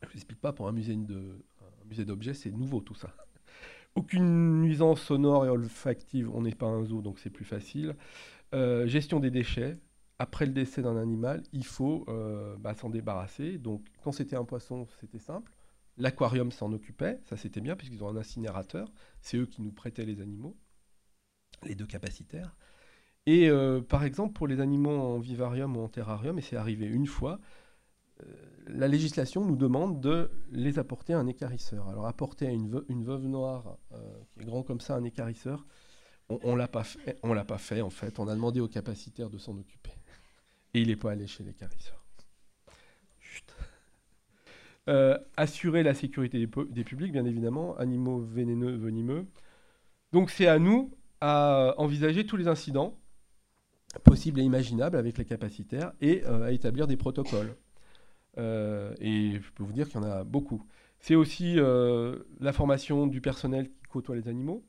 je 0.01 0.07
ne 0.07 0.21
vous 0.29 0.35
pas, 0.41 0.51
pour 0.51 0.67
un 0.67 0.73
musée 0.73 0.97
d'objets, 2.03 2.33
c'est 2.33 2.51
nouveau 2.51 2.81
tout 2.81 2.95
ça. 2.95 3.15
Aucune 3.95 4.61
nuisance 4.61 5.01
sonore 5.01 5.45
et 5.45 5.49
olfactive, 5.49 6.29
on 6.33 6.41
n'est 6.41 6.53
pas 6.53 6.67
un 6.67 6.83
zoo, 6.83 7.01
donc 7.01 7.17
c'est 7.19 7.29
plus 7.29 7.45
facile. 7.45 7.95
Euh, 8.55 8.87
gestion 8.87 9.19
des 9.19 9.29
déchets, 9.29 9.77
après 10.17 10.45
le 10.45 10.51
décès 10.51 10.81
d'un 10.81 10.97
animal, 10.97 11.43
il 11.53 11.65
faut 11.65 12.05
euh, 12.07 12.55
bah, 12.57 12.73
s'en 12.73 12.89
débarrasser. 12.89 13.57
Donc, 13.57 13.85
quand 14.03 14.11
c'était 14.11 14.35
un 14.35 14.45
poisson, 14.45 14.87
c'était 14.99 15.19
simple. 15.19 15.51
L'aquarium 15.97 16.51
s'en 16.51 16.71
occupait, 16.73 17.19
ça 17.25 17.37
c'était 17.37 17.61
bien, 17.61 17.75
puisqu'ils 17.75 18.03
ont 18.03 18.09
un 18.09 18.17
incinérateur. 18.17 18.91
C'est 19.21 19.37
eux 19.37 19.45
qui 19.45 19.61
nous 19.61 19.71
prêtaient 19.71 20.05
les 20.05 20.21
animaux, 20.21 20.57
les 21.63 21.75
deux 21.75 21.85
capacitaires. 21.85 22.55
Et 23.25 23.49
euh, 23.49 23.81
par 23.81 24.03
exemple, 24.03 24.33
pour 24.33 24.47
les 24.47 24.61
animaux 24.61 24.97
en 24.97 25.19
vivarium 25.19 25.77
ou 25.77 25.81
en 25.81 25.89
terrarium, 25.89 26.39
et 26.39 26.41
c'est 26.41 26.55
arrivé 26.55 26.87
une 26.87 27.07
fois, 27.07 27.39
la 28.67 28.89
législation 28.89 29.45
nous 29.45 29.55
demande 29.55 30.01
de 30.01 30.29
les 30.51 30.77
apporter 30.77 31.13
à 31.13 31.19
un 31.19 31.27
écarisseur. 31.27 31.87
Alors, 31.87 32.05
apporter 32.05 32.47
à 32.47 32.51
une, 32.51 32.83
une 32.89 33.05
veuve 33.05 33.27
noire 33.27 33.77
qui 34.31 34.41
est 34.41 34.45
grand 34.45 34.63
comme 34.63 34.81
ça 34.81 34.95
un 34.95 35.05
écarisseur, 35.05 35.65
on, 36.29 36.53
ne 36.53 36.57
l'a 36.57 36.67
pas 36.67 36.83
fait, 36.83 37.17
on 37.23 37.33
l'a 37.33 37.45
pas 37.45 37.57
fait 37.57 37.81
en 37.81 37.89
fait. 37.89 38.19
On 38.19 38.27
a 38.27 38.35
demandé 38.35 38.59
au 38.59 38.67
capacitaire 38.67 39.29
de 39.29 39.37
s'en 39.37 39.57
occuper. 39.57 39.91
Et 40.73 40.81
il 40.81 40.87
n'est 40.87 40.95
pas 40.95 41.11
allé 41.11 41.27
chez 41.27 41.43
les 41.43 41.53
carisseurs. 41.53 41.99
Euh, 44.89 45.19
assurer 45.37 45.83
la 45.83 45.93
sécurité 45.93 46.39
des, 46.39 46.83
publics, 46.83 47.11
bien 47.11 47.25
évidemment, 47.25 47.77
animaux 47.77 48.21
vénéneux, 48.21 48.75
venimeux. 48.75 49.27
Donc 50.13 50.31
c'est 50.31 50.47
à 50.47 50.57
nous 50.57 50.91
à 51.21 51.75
envisager 51.77 52.25
tous 52.25 52.37
les 52.37 52.47
incidents 52.47 52.97
possibles 54.03 54.39
et 54.39 54.43
imaginables 54.43 54.97
avec 54.97 55.19
les 55.19 55.25
capacitaires 55.25 55.91
et 56.01 56.23
euh, 56.25 56.45
à 56.47 56.51
établir 56.53 56.87
des 56.87 56.97
protocoles. 56.97 57.55
Euh, 58.39 58.95
et 58.99 59.39
je 59.39 59.51
peux 59.51 59.63
vous 59.63 59.73
dire 59.73 59.87
qu'il 59.87 60.01
y 60.01 60.03
en 60.03 60.09
a 60.09 60.23
beaucoup. 60.23 60.65
C'est 60.99 61.15
aussi 61.15 61.55
la 61.55 62.51
formation 62.51 63.05
du 63.05 63.21
personnel 63.21 63.69
qui 63.69 63.83
côtoie 63.89 64.15
les 64.15 64.27
animaux, 64.27 64.65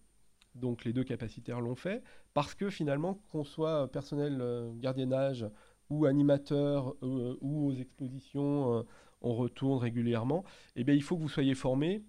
donc 0.55 0.85
les 0.85 0.93
deux 0.93 1.05
capacitaires 1.05 1.61
l'ont 1.61 1.75
fait, 1.75 2.03
parce 2.35 2.55
que 2.55 2.71
finalement, 2.71 3.15
qu'on 3.31 3.45
soit 3.45 3.91
personnel 3.91 4.39
euh, 4.41 4.73
gardiennage 4.75 5.47
ou 5.89 6.07
animateur 6.07 6.95
euh, 7.03 7.37
ou 7.41 7.69
aux 7.69 7.73
expositions, 7.73 8.79
euh, 8.79 8.83
on 9.23 9.35
retourne 9.35 9.79
régulièrement, 9.79 10.45
eh 10.77 10.85
bien, 10.85 10.95
il 10.95 11.03
faut 11.03 11.17
que 11.17 11.23
vous 11.23 11.29
soyez 11.29 11.55
formé 11.55 12.05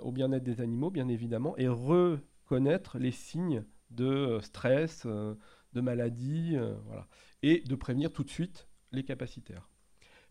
au 0.00 0.10
bien-être 0.10 0.42
des 0.42 0.62
animaux, 0.62 0.90
bien 0.90 1.06
évidemment, 1.06 1.54
et 1.58 1.68
reconnaître 1.68 2.98
les 2.98 3.10
signes 3.10 3.62
de 3.90 4.38
stress, 4.40 5.04
de 5.04 5.80
maladie, 5.82 6.56
voilà, 6.86 7.06
et 7.42 7.60
de 7.60 7.74
prévenir 7.74 8.10
tout 8.10 8.24
de 8.24 8.30
suite 8.30 8.68
les 8.92 9.04
capacitaires. 9.04 9.68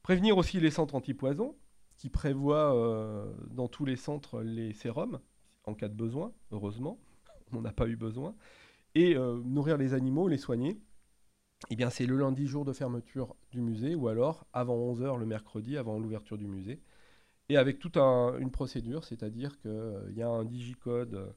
Prévenir 0.01 0.36
aussi 0.36 0.60
les 0.60 0.72
centres 0.72 0.95
antipoison, 0.95 1.55
qui 1.95 2.10
prévoient 2.10 2.74
dans 3.51 3.67
tous 3.67 3.86
les 3.86 3.98
centres 3.98 4.41
les 4.41 4.74
sérums, 4.74 5.19
en 5.65 5.75
cas 5.75 5.89
de 5.89 5.93
besoin, 5.93 6.34
heureusement, 6.50 6.98
on 7.57 7.62
n'a 7.62 7.74
pas 7.74 7.88
eu 7.88 7.95
besoin, 7.95 8.35
et 8.95 9.15
euh, 9.15 9.41
nourrir 9.43 9.77
les 9.77 9.93
animaux, 9.93 10.27
les 10.27 10.38
soigner, 10.38 10.79
eh 11.69 11.75
bien 11.75 11.89
c'est 11.89 12.05
le 12.05 12.17
lundi 12.17 12.47
jour 12.47 12.65
de 12.65 12.74
fermeture 12.74 13.35
du 13.51 13.62
musée, 13.62 13.95
ou 13.95 14.07
alors 14.07 14.47
avant 14.53 14.77
11h 14.93 15.17
le 15.19 15.25
mercredi, 15.25 15.77
avant 15.77 16.00
l'ouverture 16.00 16.38
du 16.38 16.47
musée, 16.47 16.81
et 17.50 17.57
avec 17.57 17.79
toute 17.79 17.97
une 17.97 18.51
procédure, 18.51 19.03
c'est-à-dire 19.03 19.59
qu'il 19.59 19.71
euh, 19.71 20.12
y 20.12 20.21
a 20.21 20.29
un 20.29 20.45
digicode 20.45 21.35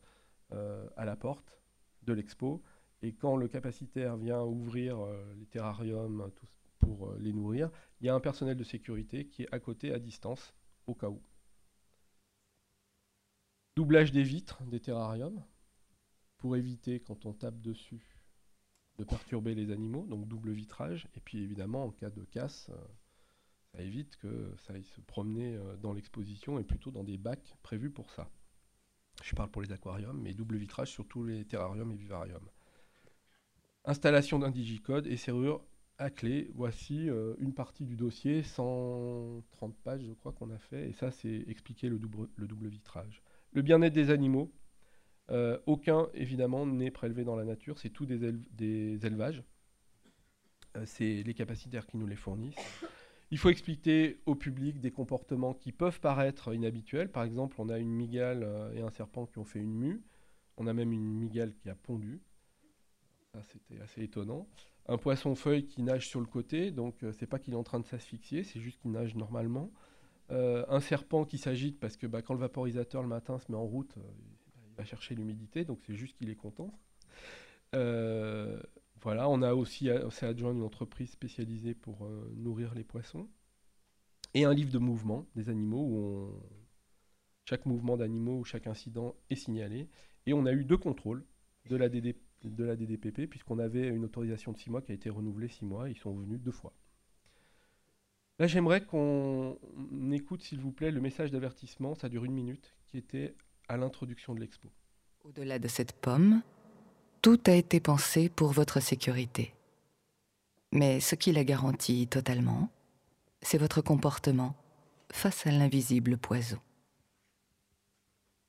euh, 0.53 0.87
à 0.97 1.05
la 1.05 1.17
porte 1.17 1.61
de 2.03 2.13
l'expo, 2.13 2.63
et 3.03 3.13
quand 3.13 3.37
le 3.37 3.49
capacitaire 3.49 4.17
vient 4.17 4.43
ouvrir 4.43 4.99
les 5.39 5.47
terrariums 5.47 6.33
pour 6.81 7.15
les 7.21 7.33
nourrir, 7.33 7.71
il 8.01 8.07
y 8.07 8.11
a 8.11 8.15
un 8.15 8.19
personnel 8.19 8.57
de 8.57 8.65
sécurité 8.65 9.27
qui 9.27 9.45
est 9.45 9.55
à 9.55 9.61
côté, 9.61 9.93
à 9.93 10.01
distance, 10.01 10.53
au 10.89 10.95
cas 10.95 11.09
où. 11.09 11.23
Doublage 13.77 14.11
des 14.11 14.25
vitres 14.25 14.61
des 14.65 14.81
terrariums 14.81 15.45
pour 16.39 16.57
éviter, 16.57 17.01
quand 17.01 17.27
on 17.27 17.33
tape 17.33 17.61
dessus, 17.61 18.19
de 18.99 19.05
perturber 19.05 19.55
les 19.55 19.71
animaux, 19.71 20.07
donc 20.07 20.27
double 20.27 20.53
vitrage. 20.53 21.09
Et 21.15 21.21
puis 21.21 21.43
évidemment, 21.43 21.85
en 21.85 21.91
cas 21.91 22.11
de 22.11 22.25
casse, 22.25 22.71
euh, 22.71 22.77
ça 23.73 23.83
évite 23.83 24.17
que 24.17 24.55
ça 24.59 24.75
aille 24.75 24.85
se 24.85 25.01
promener 25.01 25.57
euh, 25.57 25.77
dans 25.77 25.93
l'exposition 25.93 26.59
et 26.59 26.65
plutôt 26.65 26.91
dans 26.91 27.05
des 27.05 27.19
bacs 27.19 27.57
prévus 27.63 27.91
pour 27.91 28.11
ça. 28.11 28.29
Je 29.23 29.35
parle 29.35 29.51
pour 29.51 29.63
les 29.63 29.73
aquariums, 29.73 30.21
mais 30.21 30.35
double 30.35 30.57
vitrage 30.57 30.91
sur 30.91 31.07
tous 31.07 31.25
les 31.25 31.45
terrariums 31.45 31.91
et 31.93 31.97
vivariums. 31.97 32.49
Installation 33.85 34.39
d'un 34.39 34.51
digicode 34.51 35.07
et 35.07 35.17
serrure 35.17 35.65
à 35.99 36.11
clé. 36.11 36.51
Voici 36.55 37.09
euh, 37.09 37.35
une 37.39 37.53
partie 37.53 37.85
du 37.85 37.97
dossier, 37.97 38.43
130 38.43 39.77
pages 39.79 40.03
je 40.05 40.13
crois 40.13 40.33
qu'on 40.33 40.51
a 40.51 40.59
fait, 40.59 40.89
et 40.89 40.93
ça 40.93 41.11
c'est 41.11 41.45
expliquer 41.49 41.89
le 41.89 41.99
double, 41.99 42.29
le 42.37 42.47
double 42.47 42.69
vitrage. 42.69 43.23
Le 43.53 43.63
bien-être 43.63 43.95
des 43.95 44.11
animaux. 44.11 44.53
Euh, 45.31 45.59
aucun, 45.67 46.09
évidemment, 46.15 46.67
n'est 46.67 46.91
prélevé 46.91 47.25
dans 47.25 47.37
la 47.37 47.45
nature. 47.45 47.79
C'est 47.79 47.91
tout 47.91 48.07
des, 48.07 49.07
élevages. 49.07 49.43
Euh, 50.77 50.83
c'est 50.87 51.23
les 51.23 51.35
capacitaires 51.35 51.87
qui 51.87 51.97
nous 51.97 52.07
les 52.07 52.17
fournissent. 52.17 52.57
Il 53.31 53.39
faut 53.39 53.51
expliquer 53.51 54.21
au 54.25 54.35
public 54.35 54.81
des 54.81 54.91
comportements 54.91 55.53
qui 55.53 55.71
peuvent 55.73 56.01
paraître 56.01 56.55
inhabituels. 56.55 57.11
Par 57.11 57.25
exemple, 57.25 57.57
on 57.59 57.69
a 57.69 57.79
une 57.79 57.93
migale 57.93 58.43
euh, 58.43 58.73
et 58.73 58.81
un 58.81 58.91
serpent 58.91 59.27
qui 59.27 59.39
ont 59.39 59.45
fait 59.45 59.61
une 59.61 59.75
mue. 59.75 60.03
On 60.57 60.67
a 60.67 60.73
même 60.73 60.93
une 60.93 61.19
migale 61.19 61.55
qui 61.55 61.69
a 61.69 61.75
pondu. 61.75 62.21
C'était 63.43 63.81
assez 63.81 64.03
étonnant. 64.03 64.49
Un 64.87 64.97
poisson-feuille 64.97 65.67
qui 65.67 65.83
nage 65.83 66.09
sur 66.09 66.19
le 66.19 66.27
côté. 66.27 66.71
Donc, 66.71 67.05
c'est 67.13 67.27
pas 67.27 67.39
qu'il 67.39 67.53
est 67.53 67.57
en 67.57 67.63
train 67.63 67.79
de 67.79 67.85
s'asphyxier, 67.85 68.43
c'est 68.43 68.59
juste 68.59 68.81
qu'il 68.81 68.91
nage 68.91 69.15
normalement. 69.15 69.71
Euh, 70.31 70.65
un 70.69 70.81
serpent 70.81 71.25
qui 71.25 71.39
s'agite 71.39 71.81
parce 71.81 71.97
que 71.97 72.07
bah, 72.07 72.21
quand 72.21 72.35
le 72.35 72.41
vaporisateur 72.41 73.01
le 73.03 73.09
matin 73.09 73.39
se 73.39 73.51
met 73.51 73.57
en 73.57 73.65
route, 73.65 73.97
euh, 73.97 74.03
chercher 74.85 75.15
l'humidité, 75.15 75.65
donc 75.65 75.81
c'est 75.87 75.95
juste 75.95 76.17
qu'il 76.17 76.31
est 76.31 76.37
content. 76.37 76.79
Euh, 77.75 78.61
voilà, 79.01 79.29
on 79.29 79.43
a 79.43 79.55
aussi 79.55 79.91
adjoint 79.91 80.53
une 80.53 80.63
entreprise 80.63 81.11
spécialisée 81.11 81.75
pour 81.75 82.09
nourrir 82.37 82.75
les 82.75 82.85
poissons. 82.85 83.29
Et 84.35 84.45
un 84.45 84.53
livre 84.53 84.73
de 84.73 84.79
mouvement 84.79 85.27
des 85.37 85.49
animaux 85.49 85.85
où 85.85 86.33
chaque 87.49 87.65
mouvement 87.65 87.97
d'animaux 87.97 88.41
ou 88.41 88.45
chaque 88.45 88.67
incident 88.67 89.17
est 89.31 89.37
signalé. 89.37 89.89
Et 90.27 90.35
on 90.35 90.45
a 90.45 90.53
eu 90.53 90.65
deux 90.65 90.77
contrôles 90.77 91.25
de 91.71 91.77
la, 91.77 91.89
de 91.89 92.65
la 92.65 92.77
DDPP, 92.77 93.27
puisqu'on 93.27 93.59
avait 93.59 93.89
une 93.89 94.05
autorisation 94.05 94.53
de 94.53 94.59
six 94.59 94.69
mois 94.69 94.83
qui 94.83 94.93
a 94.93 94.95
été 94.95 95.09
renouvelée 95.09 95.49
six 95.49 95.65
mois. 95.65 95.89
Ils 95.89 95.97
sont 95.97 96.15
venus 96.15 96.41
deux 96.41 96.53
fois. 96.53 96.75
Là, 98.39 98.47
j'aimerais 98.47 98.85
qu'on 98.85 99.59
écoute, 100.13 100.43
s'il 100.43 100.61
vous 100.61 100.73
plaît, 100.73 100.91
le 100.91 101.01
message 101.01 101.31
d'avertissement, 101.31 101.95
ça 101.95 102.11
dure 102.11 102.25
une 102.25 102.35
minute, 102.35 102.77
qui 102.87 102.99
était 102.99 103.35
à 103.69 103.77
l'introduction 103.77 104.35
de 104.35 104.41
l'expo. 104.41 104.69
Au-delà 105.25 105.59
de 105.59 105.69
cette 105.69 105.93
pomme, 105.93 106.43
tout 107.23 107.41
a 107.47 107.53
été 107.53 107.81
pensé 107.81 108.29
pour 108.29 108.53
votre 108.53 108.81
sécurité. 108.81 109.55
Mais 110.73 111.01
ce 111.01 111.15
qui 111.15 111.33
la 111.33 111.45
garantit 111.45 112.07
totalement, 112.07 112.71
c'est 113.43 113.59
votre 113.59 113.81
comportement 113.81 114.55
face 115.13 115.47
à 115.47 115.51
l'invisible 115.51 116.19
poison. 116.19 116.59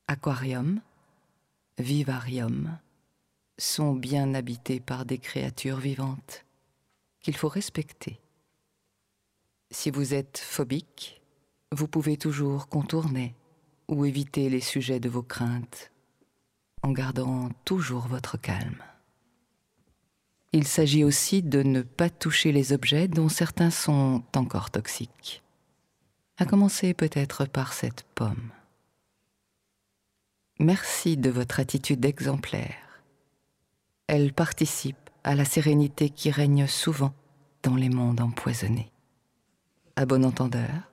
Aquarium, 0.08 0.82
vivarium 1.78 2.78
sont 3.58 3.94
bien 3.94 4.34
habités 4.34 4.80
par 4.80 5.06
des 5.06 5.18
créatures 5.18 5.80
vivantes 5.80 6.46
qu'il 7.22 7.36
faut 7.36 7.50
respecter 7.50 8.20
si 9.72 9.92
vous 9.92 10.14
êtes 10.14 10.38
phobique, 10.38 11.22
vous 11.72 11.88
pouvez 11.88 12.18
toujours 12.18 12.68
contourner 12.68 13.36
ou 13.90 14.06
éviter 14.06 14.50
les 14.50 14.62
sujets 14.62 15.00
de 15.00 15.10
vos 15.10 15.24
craintes 15.24 15.92
en 16.82 16.92
gardant 16.92 17.50
toujours 17.66 18.08
votre 18.08 18.38
calme. 18.40 18.82
Il 20.54 20.66
s'agit 20.66 21.04
aussi 21.04 21.44
de 21.44 21.62
ne 21.62 21.82
pas 21.82 22.10
toucher 22.10 22.52
les 22.52 22.72
objets 22.74 23.08
dont 23.08 23.30
certains 23.30 23.70
sont 23.70 24.24
encore 24.36 24.72
toxiques, 24.72 25.44
à 26.38 26.46
commencer 26.46 26.94
peut-être 26.94 27.46
par 27.46 27.74
cette 27.74 28.04
pomme. 28.16 28.52
Merci 30.60 31.18
de 31.18 31.30
votre 31.30 31.60
attitude 31.60 32.06
exemplaire. 32.06 33.04
elle 34.08 34.34
participe 34.34 34.98
à 35.24 35.36
la 35.36 35.46
sérénité 35.46 36.10
qui 36.10 36.32
règne 36.32 36.66
souvent 36.66 37.14
dans 37.62 37.76
les 37.76 37.90
mondes 37.90 38.22
empoisonnés. 38.22 38.92
À 39.96 40.06
bon 40.06 40.26
entendeur, 40.26 40.92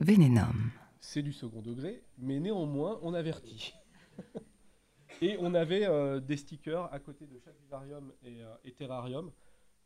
Vénénum. 0.00 0.70
C'est 1.12 1.22
du 1.22 1.34
second 1.34 1.60
degré, 1.60 2.02
mais 2.16 2.40
néanmoins, 2.40 2.98
on 3.02 3.12
avertit. 3.12 3.74
et 5.20 5.36
on 5.40 5.52
avait 5.52 5.84
euh, 5.84 6.20
des 6.20 6.38
stickers 6.38 6.90
à 6.90 6.98
côté 7.00 7.26
de 7.26 7.38
chaque 7.38 7.58
vivarium 7.60 8.14
et, 8.24 8.42
euh, 8.42 8.70
terrarium 8.78 9.30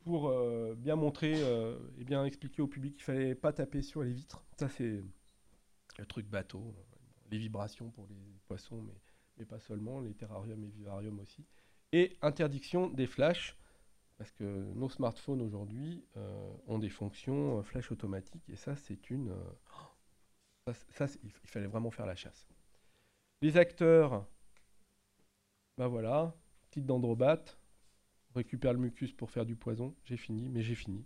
pour 0.04 0.28
euh, 0.28 0.76
bien 0.78 0.94
montrer 0.94 1.32
et 1.98 2.04
bien 2.04 2.24
expliquer 2.24 2.62
au 2.62 2.68
public 2.68 2.94
qu'il 2.94 3.02
fallait 3.02 3.34
pas 3.34 3.52
taper 3.52 3.82
sur 3.82 4.04
les 4.04 4.12
vitres. 4.12 4.44
Ça, 4.56 4.68
c'est 4.68 5.02
le 5.98 6.06
truc 6.06 6.28
bateau, 6.28 6.72
les 7.32 7.38
vibrations 7.38 7.90
pour 7.90 8.06
les 8.06 8.38
poissons, 8.46 8.80
mais, 8.82 8.94
mais 9.38 9.46
pas 9.46 9.58
seulement, 9.58 10.00
les 10.00 10.14
terrariums 10.14 10.62
et 10.62 10.68
vivariums 10.68 11.18
aussi. 11.18 11.44
Et 11.90 12.16
interdiction 12.22 12.88
des 12.88 13.08
flashs, 13.08 13.58
parce 14.16 14.30
que 14.30 14.44
nos 14.44 14.88
smartphones 14.88 15.42
aujourd'hui 15.42 16.04
ont 16.68 16.78
des 16.78 16.88
fonctions 16.88 17.64
flash 17.64 17.90
automatiques, 17.90 18.48
et 18.48 18.54
ça, 18.54 18.76
c'est 18.76 19.10
une. 19.10 19.34
Ça, 20.72 21.06
il 21.22 21.30
fallait 21.44 21.66
vraiment 21.66 21.90
faire 21.90 22.06
la 22.06 22.16
chasse. 22.16 22.46
Les 23.42 23.56
acteurs, 23.56 24.26
ben 25.76 25.88
voilà, 25.88 26.34
petite 26.68 26.86
dendrobate, 26.86 27.58
récupère 28.34 28.72
le 28.72 28.78
mucus 28.78 29.12
pour 29.12 29.30
faire 29.30 29.46
du 29.46 29.56
poison, 29.56 29.94
j'ai 30.04 30.16
fini, 30.16 30.48
mais 30.48 30.62
j'ai 30.62 30.74
fini. 30.74 31.04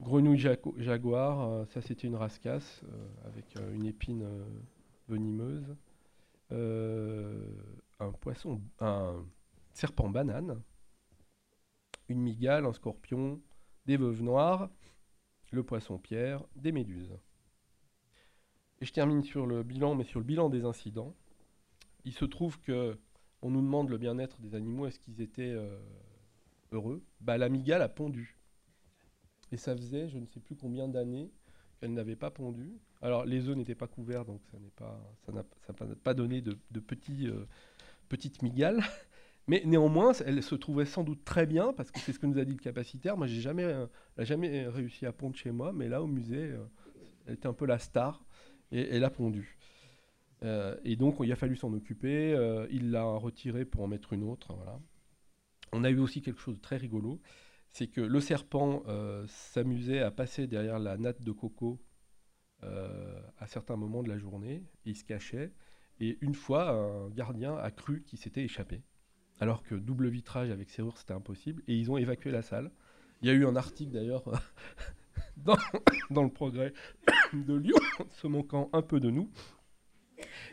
Grenouille 0.00 0.38
jaguar, 0.38 1.40
euh, 1.40 1.64
ça 1.66 1.80
c'était 1.80 2.06
une 2.06 2.16
rascasse 2.16 2.82
euh, 2.84 3.08
avec 3.24 3.56
euh, 3.56 3.74
une 3.74 3.86
épine 3.86 4.28
venimeuse. 5.08 5.74
un 7.98 8.12
poisson, 8.20 8.60
un 8.80 9.24
serpent 9.72 10.10
banane, 10.10 10.60
une 12.08 12.20
migale, 12.20 12.66
un 12.66 12.72
scorpion, 12.72 13.40
des 13.86 13.96
veuves 13.96 14.22
noires, 14.22 14.68
le 15.50 15.62
poisson 15.62 15.98
pierre, 15.98 16.44
des 16.56 16.72
méduses. 16.72 17.16
Et 18.80 18.84
je 18.84 18.92
termine 18.92 19.22
sur 19.22 19.46
le 19.46 19.62
bilan, 19.62 19.94
mais 19.94 20.04
sur 20.04 20.20
le 20.20 20.26
bilan 20.26 20.50
des 20.50 20.64
incidents. 20.64 21.14
Il 22.04 22.12
se 22.12 22.24
trouve 22.24 22.60
que 22.60 22.98
on 23.42 23.50
nous 23.50 23.62
demande 23.62 23.90
le 23.90 23.98
bien-être 23.98 24.40
des 24.40 24.54
animaux, 24.54 24.86
est-ce 24.86 24.98
qu'ils 24.98 25.20
étaient 25.20 25.42
euh, 25.42 25.78
heureux? 26.72 27.02
Bah, 27.20 27.38
La 27.38 27.48
migale 27.48 27.82
a 27.82 27.88
pondu. 27.88 28.36
Et 29.52 29.56
ça 29.56 29.76
faisait 29.76 30.08
je 30.08 30.18
ne 30.18 30.26
sais 30.26 30.40
plus 30.40 30.56
combien 30.56 30.88
d'années 30.88 31.30
qu'elle 31.78 31.92
n'avait 31.92 32.16
pas 32.16 32.30
pondu. 32.30 32.78
Alors 33.02 33.24
les 33.24 33.48
œufs 33.48 33.56
n'étaient 33.56 33.74
pas 33.74 33.86
couverts, 33.86 34.24
donc 34.24 34.40
ça 34.50 35.32
n'a 35.32 35.44
pas, 36.02 36.14
donné 36.14 36.40
de, 36.40 36.80
petits, 36.80 37.28
euh, 37.28 37.46
petites 38.08 38.42
migales. 38.42 38.82
Mais 39.48 39.62
néanmoins, 39.64 40.12
elle 40.24 40.42
se 40.42 40.56
trouvait 40.56 40.86
sans 40.86 41.04
doute 41.04 41.24
très 41.24 41.46
bien, 41.46 41.72
parce 41.72 41.92
que 41.92 42.00
c'est 42.00 42.12
ce 42.12 42.18
que 42.18 42.26
nous 42.26 42.38
a 42.38 42.44
dit 42.44 42.54
le 42.54 42.58
capacitaire. 42.58 43.16
Moi, 43.16 43.28
j'ai 43.28 43.40
jamais, 43.40 43.62
euh, 43.62 43.86
jamais 44.18 44.66
réussi 44.66 45.06
à 45.06 45.12
pondre 45.12 45.36
chez 45.36 45.52
moi, 45.52 45.72
mais 45.72 45.88
là, 45.88 46.02
au 46.02 46.08
musée, 46.08 46.50
elle 47.26 47.34
était 47.34 47.46
un 47.46 47.52
peu 47.52 47.64
la 47.64 47.78
star 47.78 48.25
et 48.72 48.88
elle 48.90 49.04
a 49.04 49.10
pondu. 49.10 49.56
Euh, 50.42 50.76
et 50.84 50.96
donc 50.96 51.16
il 51.22 51.32
a 51.32 51.36
fallu 51.36 51.56
s'en 51.56 51.72
occuper, 51.72 52.32
euh, 52.34 52.66
il 52.70 52.90
l'a 52.90 53.04
retiré 53.04 53.64
pour 53.64 53.82
en 53.82 53.88
mettre 53.88 54.12
une 54.12 54.22
autre. 54.22 54.54
Voilà. 54.54 54.80
On 55.72 55.84
a 55.84 55.90
eu 55.90 55.98
aussi 55.98 56.22
quelque 56.22 56.40
chose 56.40 56.56
de 56.56 56.60
très 56.60 56.76
rigolo, 56.76 57.20
c'est 57.70 57.88
que 57.88 58.00
le 58.00 58.20
serpent 58.20 58.82
euh, 58.86 59.26
s'amusait 59.26 60.00
à 60.00 60.10
passer 60.10 60.46
derrière 60.46 60.78
la 60.78 60.96
natte 60.96 61.22
de 61.22 61.32
coco 61.32 61.80
à 63.38 63.46
certains 63.46 63.76
moments 63.76 64.02
de 64.02 64.08
la 64.08 64.18
journée, 64.18 64.64
il 64.86 64.96
se 64.96 65.04
cachait, 65.04 65.52
et 66.00 66.18
une 66.20 66.34
fois 66.34 66.70
un 66.70 67.10
gardien 67.10 67.54
a 67.56 67.70
cru 67.70 68.02
qu'il 68.02 68.18
s'était 68.18 68.42
échappé, 68.42 68.82
alors 69.38 69.62
que 69.62 69.76
double 69.76 70.08
vitrage 70.08 70.50
avec 70.50 70.68
serrure 70.70 70.98
c'était 70.98 71.12
impossible, 71.12 71.62
et 71.68 71.76
ils 71.76 71.92
ont 71.92 71.96
évacué 71.96 72.32
la 72.32 72.42
salle. 72.42 72.72
Il 73.22 73.28
y 73.28 73.30
a 73.30 73.34
eu 73.34 73.46
un 73.46 73.54
article 73.54 73.92
d'ailleurs 73.92 74.24
dans, 76.10 76.22
le 76.22 76.30
progrès 76.30 76.72
de 77.32 77.54
Lyon, 77.54 77.76
se 78.10 78.26
manquant 78.26 78.70
un 78.72 78.82
peu 78.82 79.00
de 79.00 79.10
nous. 79.10 79.30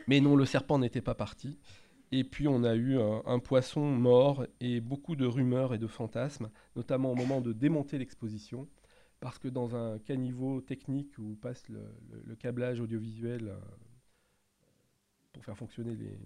Mais 0.06 0.20
non, 0.20 0.36
le 0.36 0.44
serpent 0.44 0.78
n'était 0.78 1.00
pas 1.00 1.14
parti. 1.14 1.58
Et 2.12 2.22
puis 2.22 2.46
on 2.46 2.62
a 2.64 2.76
eu 2.76 2.98
un, 2.98 3.38
poisson 3.40 3.80
mort 3.90 4.46
et 4.60 4.80
beaucoup 4.80 5.16
de 5.16 5.26
rumeurs 5.26 5.74
et 5.74 5.78
de 5.78 5.86
fantasmes, 5.86 6.50
notamment 6.76 7.10
au 7.10 7.16
moment 7.16 7.40
de 7.40 7.52
démonter 7.52 7.98
l'exposition, 7.98 8.68
parce 9.18 9.38
que 9.38 9.48
dans 9.48 9.74
un 9.74 9.98
caniveau 9.98 10.60
technique 10.60 11.18
où 11.18 11.34
passe 11.34 11.68
le, 11.68 12.36
câblage 12.36 12.80
audiovisuel 12.80 13.48
euh, 13.48 13.58
pour 15.32 15.44
faire 15.44 15.56
fonctionner 15.56 15.96
les, 15.96 16.18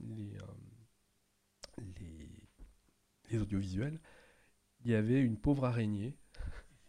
les, 0.00 0.32
euh, 0.38 1.82
les 3.30 3.38
audiovisuels, 3.38 4.00
il 4.84 4.90
y 4.90 4.94
avait 4.94 5.20
une 5.20 5.36
pauvre 5.36 5.64
araignée. 5.64 6.16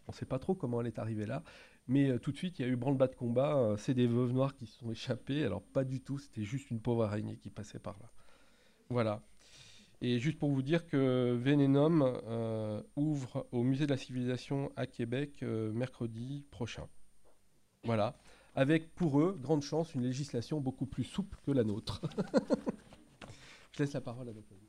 On 0.10 0.12
ne 0.12 0.16
sait 0.16 0.26
pas 0.26 0.40
trop 0.40 0.56
comment 0.56 0.82
elle 0.82 0.88
est 0.88 0.98
arrivée 0.98 1.28
là, 1.28 1.44
mais 1.88 2.10
euh, 2.10 2.18
tout 2.18 2.32
de 2.32 2.38
suite, 2.38 2.58
il 2.58 2.64
y 2.64 2.66
a 2.66 2.68
eu 2.68 2.76
branle-bas 2.76 3.08
de 3.10 3.14
combat. 3.14 3.58
Euh, 3.58 3.78
c'est 3.78 3.94
des 3.94 4.08
veuves 4.08 4.32
noires 4.32 4.56
qui 4.56 4.66
se 4.66 4.80
sont 4.80 4.90
échappées. 4.90 5.46
Alors, 5.46 5.62
pas 5.62 5.84
du 5.84 6.02
tout, 6.02 6.18
c'était 6.18 6.44
juste 6.44 6.72
une 6.72 6.82
pauvre 6.82 7.04
araignée 7.04 7.38
qui 7.38 7.52
passait 7.52 7.78
par 7.78 8.00
là. 8.00 8.12
Voilà. 8.90 9.22
Et 10.02 10.18
juste 10.18 10.40
pour 10.40 10.50
vous 10.50 10.64
dire 10.64 10.88
que 10.88 11.38
Vénénum 11.40 12.02
euh, 12.28 12.82
ouvre 12.96 13.46
au 13.52 13.62
Musée 13.62 13.86
de 13.86 13.92
la 13.92 13.98
Civilisation 13.98 14.72
à 14.76 14.88
Québec 14.88 15.44
mercredi 15.44 16.44
prochain. 16.50 16.88
Voilà. 17.84 18.18
Avec 18.56 18.96
pour 18.96 19.20
eux, 19.20 19.38
grande 19.40 19.62
chance, 19.62 19.94
une 19.94 20.02
législation 20.02 20.60
beaucoup 20.60 20.88
plus 20.88 21.04
souple 21.04 21.38
que 21.46 21.52
la 21.52 21.64
nôtre. 21.64 22.02
Je 23.74 23.84
laisse 23.84 23.94
la 23.94 24.02
parole 24.02 24.28
à 24.28 24.34
Nathalie. 24.34 24.69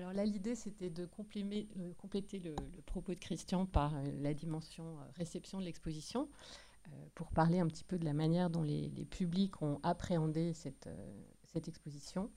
Alors 0.00 0.14
là, 0.14 0.24
l'idée, 0.24 0.54
c'était 0.54 0.88
de 0.88 1.02
euh, 1.02 1.92
compléter 1.98 2.38
le, 2.38 2.56
propos 2.86 3.12
de 3.12 3.20
Christian 3.20 3.66
par 3.66 3.94
euh, 3.94 4.02
la 4.22 4.32
dimension 4.32 4.98
euh, 4.98 5.02
réception 5.16 5.60
de 5.60 5.64
l'exposition, 5.64 6.28
pour 7.14 7.30
parler 7.30 7.60
un 7.60 7.68
petit 7.68 7.84
peu 7.84 7.98
de 7.98 8.04
la 8.04 8.14
manière 8.14 8.50
dont 8.50 8.62
les, 8.62 8.88
publics 9.10 9.62
ont 9.62 9.78
appréhendé 9.84 10.54
cette, 10.54 10.88
exposition. 11.68 12.32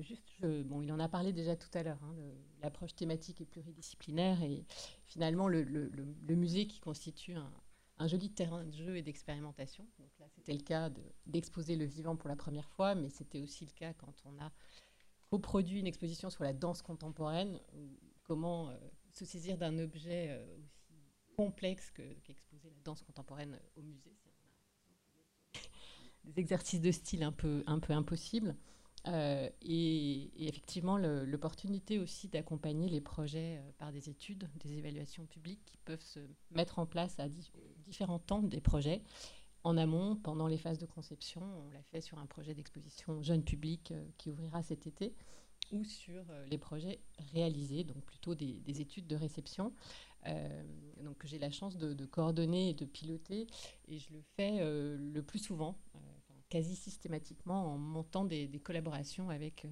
juste, 0.00 0.46
bon, 0.64 0.80
il 0.80 0.90
en 0.90 0.98
a 0.98 1.08
parlé 1.08 1.34
déjà 1.34 1.54
tout 1.54 1.68
à 1.74 1.82
l'heure, 1.82 2.02
hein, 2.04 2.14
l'approche 2.62 2.94
thématique 2.94 3.42
et 3.42 3.44
pluridisciplinaire, 3.44 4.40
et 4.42 4.64
finalement 5.04 5.46
le, 5.48 5.64
musée 6.28 6.66
qui 6.66 6.80
constitue 6.80 7.34
un, 7.34 8.08
joli 8.08 8.30
terrain 8.30 8.64
de 8.64 8.72
jeu 8.72 8.96
et 8.96 9.02
d'expérimentation. 9.02 9.84
Donc 9.98 10.10
là, 10.20 10.26
c'était 10.30 10.54
le 10.54 10.62
cas 10.62 10.90
d'exposer 11.26 11.76
le 11.76 11.84
vivant 11.84 12.16
pour 12.16 12.30
la 12.30 12.36
première 12.36 12.70
fois, 12.70 12.94
mais 12.94 13.10
c'était 13.10 13.42
aussi 13.42 13.66
le 13.66 13.72
cas 13.72 13.92
quand 13.92 14.14
on 14.24 14.38
a 14.42 14.52
produit 15.38 15.80
une 15.80 15.86
exposition 15.86 16.30
sur 16.30 16.44
la 16.44 16.52
danse 16.52 16.82
contemporaine, 16.82 17.60
comment 18.24 18.70
euh, 18.70 18.76
se 19.10 19.24
saisir 19.24 19.56
d'un 19.56 19.78
objet 19.78 20.28
euh, 20.30 20.56
aussi 20.58 20.94
complexe 21.36 21.90
qu'exposer 21.90 22.70
la 22.70 22.80
danse 22.84 23.02
contemporaine 23.02 23.58
au 23.76 23.82
musée. 23.82 24.16
Des 26.24 26.40
exercices 26.40 26.80
de 26.80 26.90
style 26.90 27.22
un 27.22 27.32
peu, 27.32 27.62
un 27.66 27.80
peu 27.80 27.92
impossibles. 27.92 28.56
Euh, 29.06 29.50
et, 29.60 30.30
effectivement, 30.46 30.96
l'opportunité 30.96 31.98
aussi 31.98 32.28
d'accompagner 32.28 32.88
les 32.88 33.02
projets 33.02 33.60
par 33.76 33.92
des 33.92 34.08
études, 34.08 34.48
des 34.56 34.78
évaluations 34.78 35.26
publiques 35.26 35.62
qui 35.66 35.76
peuvent 35.78 36.00
se 36.00 36.20
mettre 36.50 36.78
en 36.78 36.86
place 36.86 37.18
à 37.18 37.28
différents 37.84 38.20
temps 38.20 38.42
des 38.42 38.62
projets 38.62 39.02
en 39.64 39.78
amont, 39.78 40.16
pendant 40.16 40.46
les 40.46 40.58
phases 40.58 40.78
de 40.78 40.86
conception. 40.86 41.42
On 41.42 41.70
l'a 41.70 41.82
fait 41.82 42.02
sur 42.02 42.18
un 42.18 42.26
projet 42.26 42.54
d'exposition 42.54 43.22
jeune 43.22 43.42
public 43.42 43.90
euh, 43.90 44.04
qui 44.18 44.30
ouvrira 44.30 44.62
cet 44.62 44.86
été, 44.86 45.14
ou 45.72 45.84
sur 45.84 46.22
euh, 46.30 46.46
les 46.46 46.58
projets 46.58 47.00
réalisés, 47.32 47.82
donc 47.82 48.04
plutôt 48.04 48.34
des, 48.34 48.80
études 48.80 49.06
de 49.06 49.16
réception. 49.16 49.72
Euh, 50.26 50.62
donc 51.02 51.24
j'ai 51.24 51.38
la 51.38 51.50
chance 51.50 51.76
de, 51.78 52.04
coordonner 52.04 52.70
et 52.70 52.74
de 52.74 52.84
piloter, 52.84 53.46
et 53.88 53.98
je 53.98 54.12
le 54.12 54.22
fais 54.36 54.60
le 54.62 55.22
plus 55.22 55.38
souvent, 55.38 55.78
quasi 56.50 56.76
systématiquement, 56.76 57.72
en 57.74 57.78
montant 57.78 58.24
des, 58.24 58.48
collaborations 58.62 59.30
avec 59.30 59.66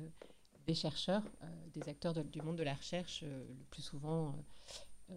des 0.67 0.75
chercheurs, 0.75 1.23
des 1.73 1.89
acteurs 1.89 2.13
du 2.25 2.41
monde 2.43 2.57
de 2.57 2.63
la 2.63 2.75
recherche, 2.75 3.23
le 3.23 3.65
plus 3.71 3.83
souvent 3.83 4.35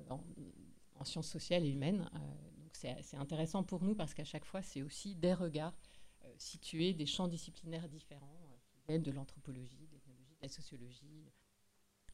en, 0.09 0.21
en, 0.99 1.03
sciences 1.03 1.27
sociales 1.27 1.65
et 1.65 1.69
humaines 1.69 2.09
c'est 2.75 3.17
intéressant 3.17 3.63
pour 3.63 3.83
nous 3.83 3.95
parce 3.95 4.13
qu'à 4.13 4.23
chaque 4.23 4.45
fois, 4.45 4.61
c'est 4.61 4.81
aussi 4.81 5.15
des 5.15 5.33
regards 5.33 5.75
euh, 6.23 6.33
situés, 6.37 6.93
des 6.93 7.05
champs 7.05 7.27
disciplinaires 7.27 7.87
différents, 7.87 8.39
euh, 8.89 8.97
de 8.97 9.11
l'anthropologie, 9.11 9.87
de 9.87 9.93
l'ethnologie, 9.93 10.35
de 10.35 10.41
la 10.41 10.49
sociologie, 10.49 11.25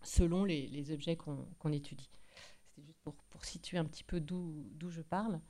selon 0.03 0.45
les, 0.45 0.91
objets 0.91 1.15
qu'on 1.15 1.71
étudie. 1.71 2.09
C'était 2.63 2.85
juste 2.85 3.01
pour, 3.01 3.15
situer 3.43 3.77
un 3.77 3.85
petit 3.85 4.03
peu 4.03 4.19
d'où 4.19 4.89
je 4.89 5.01
parle. 5.01 5.41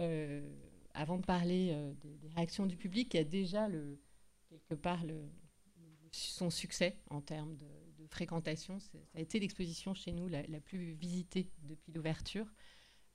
Euh, 0.00 0.54
avant 0.94 1.18
de 1.18 1.24
parler 1.24 1.74
des, 2.02 2.28
réactions 2.34 2.66
du 2.66 2.76
public, 2.76 3.14
il 3.14 3.16
y 3.16 3.20
a 3.20 3.24
déjà 3.24 3.68
quelque 4.48 4.74
part 4.74 5.02
son 6.12 6.50
succès 6.50 6.98
en 7.10 7.20
termes 7.20 7.56
de, 7.56 7.66
fréquentation. 8.08 8.78
Ça 8.78 8.98
a 9.14 9.20
été 9.20 9.40
l'exposition 9.40 9.92
chez 9.92 10.12
nous 10.12 10.28
la 10.28 10.60
plus 10.60 10.92
visitée 10.92 11.50
depuis 11.64 11.92
l'ouverture. 11.92 12.46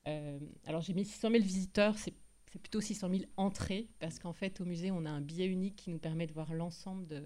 Euh, 0.07 0.39
alors 0.65 0.81
j'ai 0.81 0.93
mis 0.93 1.05
600 1.05 1.31
000 1.31 1.43
visiteurs, 1.43 1.97
c'est 1.97 2.13
plutôt 2.45 2.81
600 2.81 3.09
000 3.09 3.23
entrées, 3.37 3.89
parce 3.99 4.19
qu'en 4.19 4.33
fait, 4.33 4.59
au 4.61 4.65
musée, 4.65 4.91
on 4.91 5.05
a 5.05 5.09
un 5.09 5.21
billet 5.21 5.47
unique 5.47 5.75
qui 5.75 5.89
nous 5.89 5.99
permet 5.99 6.27
de 6.27 6.33
voir 6.33 6.53
l'ensemble 6.53 7.07
de, 7.07 7.23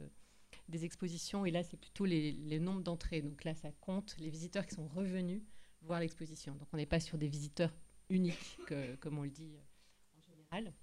des 0.69 0.85
expositions. 0.85 1.45
Et 1.45 1.51
là, 1.51 1.63
c'est 1.63 1.77
plutôt 1.77 2.05
les, 2.05 2.59
nombres 2.59 2.81
d'entrées. 2.81 3.21
Donc 3.21 3.43
là, 3.43 3.55
ça 3.55 3.71
compte 3.81 4.15
les 4.19 4.29
visiteurs 4.29 4.65
qui 4.65 4.75
sont 4.75 4.87
revenus 4.87 5.41
voir 5.81 5.99
l'exposition. 5.99 6.55
Donc 6.55 6.67
on 6.73 6.77
n'est 6.77 6.85
pas 6.85 6.99
sur 6.99 7.17
des 7.17 7.27
visiteurs 7.27 7.73
uniques, 8.09 8.57
comme 8.99 9.17
on 9.17 9.23
le 9.23 9.29
dit 9.29 9.55
euh, 9.55 10.17
en 10.17 10.21
général. 10.21 10.73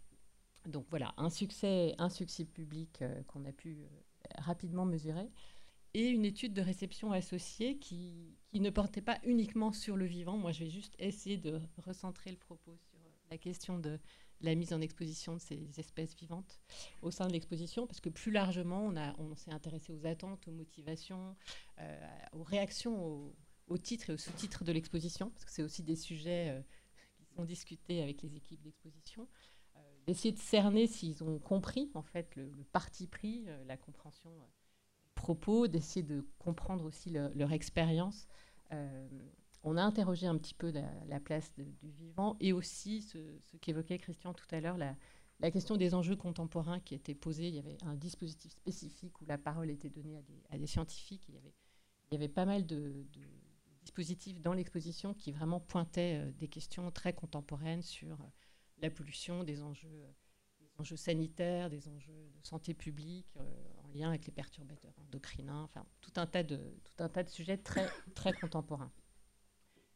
Donc 0.67 0.87
voilà, 0.91 1.13
un 1.17 1.31
succès, 1.31 1.95
un 1.99 2.09
succès 2.09 2.45
public 2.45 3.03
euh, 3.03 3.23
qu'on 3.25 3.45
a 3.45 3.53
pu 3.53 3.85
rapidement 4.39 4.85
mesurer 4.85 5.29
et 5.95 6.09
une 6.09 6.25
étude 6.25 6.55
de 6.55 6.63
réception 6.63 7.13
associée 7.13 7.79
qui, 7.79 8.37
qui, 8.49 8.61
ne 8.61 8.71
portait 8.71 9.03
pas 9.03 9.19
uniquement 9.25 9.73
sur 9.73 9.97
le 9.97 10.07
vivant. 10.07 10.37
Moi, 10.37 10.53
je 10.53 10.65
vais 10.65 10.71
juste 10.71 10.95
essayer 10.99 11.37
de 11.37 11.61
recentrer 11.79 12.31
le 12.31 12.39
propos 12.39 12.77
sur 12.77 12.99
la 13.31 13.39
question 13.39 13.79
de 13.79 13.99
la 14.43 14.55
mise 14.55 14.73
en 14.73 14.81
exposition 14.81 15.35
de 15.35 15.41
ces 15.41 15.79
espèces 15.79 16.15
vivantes 16.17 16.61
au 17.01 17.11
sein 17.11 17.29
de 17.29 17.33
l'exposition, 17.33 17.87
parce 17.87 18.01
que 18.01 18.09
plus 18.09 18.33
largement, 18.33 18.87
on, 18.87 18.97
on 19.19 19.35
s'est 19.37 19.53
intéressé 19.53 19.93
aux 19.93 20.07
attentes, 20.07 20.49
aux 20.49 20.53
motivations, 20.53 21.37
euh, 21.81 22.09
aux 22.33 22.43
réactions 22.43 23.05
au, 23.05 23.37
au, 23.69 23.79
titre 23.79 24.11
et 24.11 24.13
aux 24.15 24.19
sous-titres 24.19 24.65
de 24.65 24.73
l'exposition, 24.73 25.31
parce 25.31 25.45
que 25.45 25.51
c'est 25.51 25.63
aussi 25.63 25.83
des 25.83 25.97
sujets 25.97 26.51
euh, 26.51 26.63
qui 27.15 27.25
sont 27.35 27.45
discutés 27.45 28.03
avec 28.03 28.23
les 28.23 28.37
équipes 28.37 28.63
d'exposition, 28.63 29.29
euh, 29.77 29.81
d'essayer 30.07 30.33
de 30.33 30.41
cerner 30.41 30.87
s'ils 30.87 31.23
ont 31.23 31.39
compris 31.39 31.91
en 31.95 32.03
fait 32.03 32.35
le, 32.37 32.51
parti 32.73 33.07
pris, 33.07 33.45
euh, 33.47 33.65
la 33.65 33.77
compréhension 33.77 34.31
propos, 35.23 35.69
d'essayer 35.69 36.03
de 36.03 36.27
comprendre 36.41 36.85
aussi 36.85 37.09
le, 37.09 37.31
leur 37.37 37.53
expérience. 37.53 38.27
Euh, 38.73 39.09
on 39.63 39.77
a 39.77 39.83
interrogé 39.83 40.27
un 40.27 40.37
petit 40.37 40.53
peu 40.53 40.73
la, 40.73 40.91
la 41.07 41.21
place 41.21 41.53
du 41.55 41.91
vivant 41.93 42.37
et 42.41 42.53
aussi 42.53 43.03
ce, 43.03 43.19
qu'évoquait 43.61 43.99
Christian 43.99 44.35
tout 44.35 44.53
à 44.53 44.61
l'heure, 44.61 44.77
la, 44.77 44.97
question 45.53 45.77
des 45.77 45.95
enjeux 45.95 46.17
contemporains 46.17 46.81
qui 46.81 46.97
était 46.97 47.15
posée. 47.15 47.49
Il 47.49 47.55
y 47.55 47.61
avait 47.61 47.79
un 47.83 47.95
dispositif 47.95 48.51
spécifique 48.51 49.21
où 49.21 49.25
la 49.27 49.39
parole 49.39 49.71
était 49.71 49.91
donnée 49.91 50.21
à 50.51 50.59
des, 50.59 50.67
scientifiques. 50.67 51.29
Il 51.29 51.35
y, 52.13 52.17
avait, 52.17 52.29
pas 52.29 52.45
mal 52.45 52.67
de, 52.67 53.07
dispositifs 53.83 54.41
dans 54.41 54.55
l'exposition 54.55 55.15
qui 55.15 55.31
vraiment 55.31 55.61
pointaient 55.61 56.21
euh, 56.21 56.33
des 56.33 56.49
questions 56.49 56.91
très 56.91 57.13
contemporaines 57.13 57.83
sur 57.83 58.21
euh, 58.21 58.25
la 58.79 58.91
pollution, 58.91 59.45
des 59.45 59.63
enjeux, 59.63 60.05
sanitaires, 60.97 61.71
des 61.71 61.89
enjeux 61.89 62.31
de 62.35 62.47
santé 62.47 62.75
publique 62.75 63.37
avec 64.01 64.27
les 64.27 64.33
perturbateurs 64.33 64.95
endocriniens, 64.99 65.63
enfin 65.63 65.85
tout 66.01 66.13
un 66.17 66.27
tas 66.27 66.43
de, 66.43 66.57
tout 66.57 67.05
un 67.05 67.09
tas 67.09 67.23
de 67.23 67.29
sujets 67.29 67.59
très, 67.59 67.89
très 68.15 68.33
contemporains. 68.33 68.93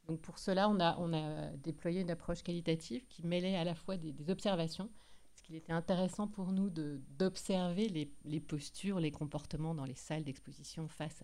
Donc 0.07 0.21
pour 0.21 0.39
cela, 0.39 0.69
on 0.69 0.79
a, 0.79 0.97
on 0.99 1.13
a 1.13 1.51
déployé 1.57 2.01
une 2.01 2.11
approche 2.11 2.43
qualitative 2.43 3.07
qui 3.09 3.27
mêlait 3.27 3.57
à 3.57 3.65
la 3.65 3.75
fois 3.75 3.97
des, 3.97 4.31
observations, 4.31 4.89
parce 5.33 5.43
qu'il 5.43 5.57
était 5.57 5.73
intéressant 5.73 6.29
pour 6.29 6.53
nous 6.53 6.71
d'observer 6.71 7.89
les, 7.89 8.13
les, 8.25 8.41
postures, 8.41 9.01
les 9.01 9.11
comportements 9.11 9.75
dans 9.75 9.85
les 9.85 9.95
salles 9.95 10.25
d'exposition 10.25 10.89
face 10.89 11.23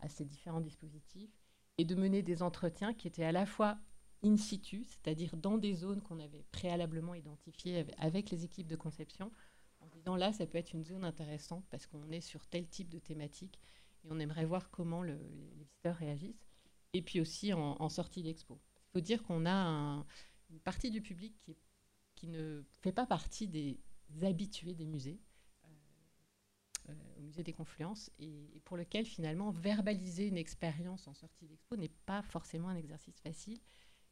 à, 0.00 0.08
ces 0.08 0.24
différents 0.24 0.60
dispositifs, 0.60 1.30
et 1.78 1.84
de 1.84 1.94
mener 1.94 2.22
des 2.22 2.42
entretiens 2.42 2.92
qui 2.92 3.08
étaient 3.08 3.24
à 3.24 3.32
la 3.32 3.46
fois 3.46 3.78
in 4.22 4.36
situ, 4.36 4.84
c'est-à-dire 4.84 5.36
dans 5.36 5.56
des 5.56 5.74
zones 5.74 6.02
qu'on 6.02 6.20
avait 6.20 6.44
préalablement 6.52 7.14
identifiées 7.14 7.86
avec 7.98 8.30
les 8.30 8.44
équipes 8.44 8.66
de 8.66 8.76
conception, 8.76 9.30
en 9.84 9.88
disant 9.88 10.16
là, 10.16 10.32
ça 10.32 10.46
peut 10.46 10.58
être 10.58 10.72
une 10.72 10.84
zone 10.84 11.04
intéressante 11.04 11.64
parce 11.70 11.86
qu'on 11.86 12.10
est 12.10 12.20
sur 12.20 12.46
tel 12.46 12.66
type 12.66 12.88
de 12.88 12.98
thématique 12.98 13.60
et 14.04 14.08
on 14.10 14.18
aimerait 14.18 14.44
voir 14.44 14.70
comment 14.70 15.02
le, 15.02 15.14
les 15.14 15.54
visiteurs 15.54 15.96
réagissent 15.96 16.46
et 16.92 17.02
puis 17.02 17.20
aussi 17.20 17.52
en, 17.52 17.88
sortie 17.88 18.22
d'expo. 18.22 18.60
Il 18.88 18.92
faut 18.92 19.00
dire 19.00 19.22
qu'on 19.24 19.46
a 19.46 19.52
un, 19.52 20.06
une 20.50 20.60
partie 20.60 20.90
du 20.90 21.02
public 21.02 21.34
qui, 22.14 22.28
ne 22.28 22.62
fait 22.80 22.92
pas 22.92 23.04
partie 23.04 23.48
des 23.48 23.78
habitués 24.22 24.74
des 24.74 24.86
musées, 24.86 25.20
euh, 25.64 25.68
euh, 26.90 27.18
au 27.18 27.22
musée 27.22 27.42
des 27.42 27.52
Confluences, 27.52 28.10
et, 28.18 28.62
pour 28.64 28.76
lequel 28.76 29.04
finalement 29.04 29.50
verbaliser 29.50 30.28
une 30.28 30.38
expérience 30.38 31.06
en 31.08 31.14
sortie 31.14 31.46
d'expo 31.46 31.76
n'est 31.76 31.92
pas 32.06 32.22
forcément 32.22 32.68
un 32.68 32.76
exercice 32.76 33.20
facile. 33.20 33.60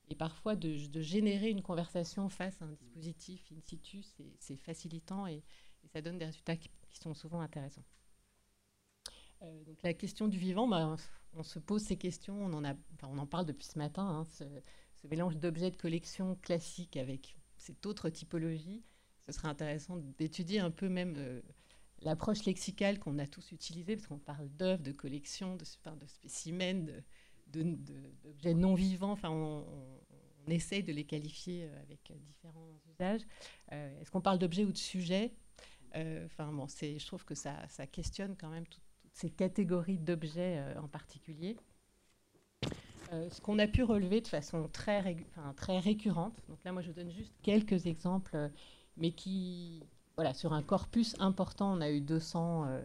Et 0.09 0.15
parfois, 0.15 0.57
de, 0.57 0.87
de, 0.89 1.01
générer 1.01 1.51
une 1.51 1.63
conversation 1.63 2.29
face 2.29 2.61
à 2.61 2.67
un 2.67 2.73
dispositif 2.73 3.51
in 3.53 3.61
situ, 3.61 4.03
c'est 4.39 4.57
facilitant 4.57 5.27
et, 5.27 5.43
ça 5.93 6.01
donne 6.01 6.19
des 6.19 6.27
résultats 6.27 6.57
qui, 6.57 6.71
sont 6.93 7.15
souvent 7.15 7.41
intéressants. 7.41 7.85
Euh, 9.43 9.65
donc 9.65 9.83
la 9.83 9.95
question 9.95 10.29
du 10.29 10.39
vivant, 10.39 10.69
bah, 10.69 10.97
on 11.33 11.43
se 11.43 11.59
pose 11.59 11.83
ces 11.83 11.97
questions, 11.97 12.45
on 12.45 13.19
en, 13.19 13.27
parle 13.27 13.47
depuis 13.47 13.67
ce 13.67 13.79
matin, 13.79 14.05
hein, 14.05 14.25
ce, 14.25 14.45
mélange 15.09 15.37
d'objets 15.37 15.71
de 15.71 15.77
collection 15.77 16.37
classique 16.37 16.97
avec 16.97 17.37
cette 17.57 17.85
autre 17.87 18.09
typologie. 18.09 18.85
Ce 19.27 19.33
serait 19.33 19.49
intéressant 19.49 19.97
d'étudier 20.19 20.61
un 20.61 20.71
peu 20.71 20.89
même 20.89 21.15
euh, 21.17 21.41
l'approche 22.03 22.45
lexicale 22.45 22.99
qu'on 22.99 23.19
a 23.19 23.27
tous 23.27 23.51
utilisée, 23.53 23.97
parce 23.97 24.07
qu'on 24.07 24.19
parle 24.19 24.49
d'œuvres, 24.51 24.83
de 24.83 24.93
collections, 24.93 25.57
de, 25.57 25.65
de 25.97 26.07
spécimens, 26.07 27.03
d'objets 27.53 28.55
non 28.55 28.75
vivants. 28.75 29.13
Enfin, 29.13 29.31
on, 29.31 29.65
essaye 30.49 30.83
de 30.83 30.93
les 30.93 31.05
qualifier 31.05 31.65
euh, 31.65 31.83
avec 31.83 32.13
différents 32.27 32.69
usages. 32.91 33.23
Euh, 33.73 34.01
Est-ce 34.01 34.11
qu'on 34.11 34.21
parle 34.21 34.39
d'objets 34.39 34.65
ou 34.65 34.73
de 34.73 34.77
sujets? 34.77 35.33
Euh, 35.95 36.27
Enfin 36.27 36.53
bon, 36.53 36.67
je 36.67 37.07
trouve 37.07 37.25
que 37.25 37.35
ça, 37.35 37.57
ça 37.69 37.87
questionne 37.87 38.37
quand 38.37 38.49
même 38.49 38.67
tout, 38.67 38.81
ces 39.13 39.31
catégories 39.31 39.99
d'objets 39.99 40.63
en 40.83 40.89
particulier. 40.89 41.57
Ce 43.31 43.43
qu'on 43.43 43.59
a 43.59 43.67
pu 43.67 43.83
relever 43.83 44.23
de 44.23 44.29
façon 44.29 44.69
très, 44.73 45.01
récurrente, 45.01 46.43
donc 46.49 46.65
là 46.65 46.73
moi 46.73 46.81
je 46.81 46.93
donne 46.93 47.11
juste 47.11 47.35
quelques 47.43 47.85
exemples, 47.85 48.51
mais 48.97 49.13
qui, 49.13 49.85
voilà, 50.17 50.33
sur 50.33 50.55
un 50.55 50.63
corpus 50.63 51.15
important, 51.19 51.77
on 51.77 51.83
a 51.83 51.91
eu 51.91 52.01
200, 52.01 52.81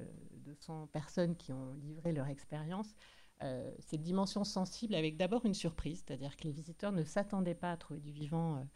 200 0.48 0.88
personnes 0.92 1.36
qui 1.38 1.54
ont 1.54 1.74
livré 1.76 2.12
leur 2.12 2.28
expérience. 2.28 2.94
Euh, 3.43 3.71
cette 3.80 4.02
dimension 4.02 4.43
sensible 4.43 4.95
avec 4.95 5.15
d'abord 5.15 5.45
une 5.45 5.54
surprise, 5.54 6.04
c'est-à-dire 6.06 6.36
que 6.36 6.43
les 6.43 6.52
visiteurs 6.52 6.91
ne 6.91 7.04
s'attendaient 7.04 7.56
pas 7.56 7.71
à 7.71 7.78
trouver 7.78 8.00
du 8.00 8.12
vivant. 8.12 8.67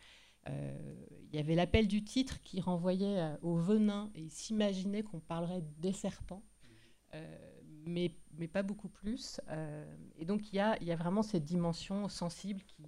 Euh, 0.48 1.06
il 1.30 1.36
y 1.36 1.40
avait 1.40 1.56
l'appel 1.56 1.88
du 1.88 2.04
titre 2.04 2.42
qui 2.42 2.62
renvoyait 2.62 3.36
au 3.42 3.56
venin 3.56 4.12
et 4.16 4.30
s'imaginaient 4.30 5.04
qu'on 5.04 5.20
parlerait 5.20 5.64
des 5.80 5.94
serpents. 5.94 6.44
Euh, 7.14 7.62
mais, 7.86 8.16
mais 8.38 8.48
pas 8.48 8.64
beaucoup 8.64 8.90
plus. 8.90 9.42
Euh, 9.50 9.96
et 10.18 10.26
donc, 10.26 10.52
il 10.52 10.56
y 10.56 10.60
a, 10.60 10.82
y 10.84 10.92
a 10.92 10.96
vraiment 10.96 11.24
cette 11.24 11.46
dimension 11.46 12.08
sensible 12.08 12.62
qui. 12.64 12.84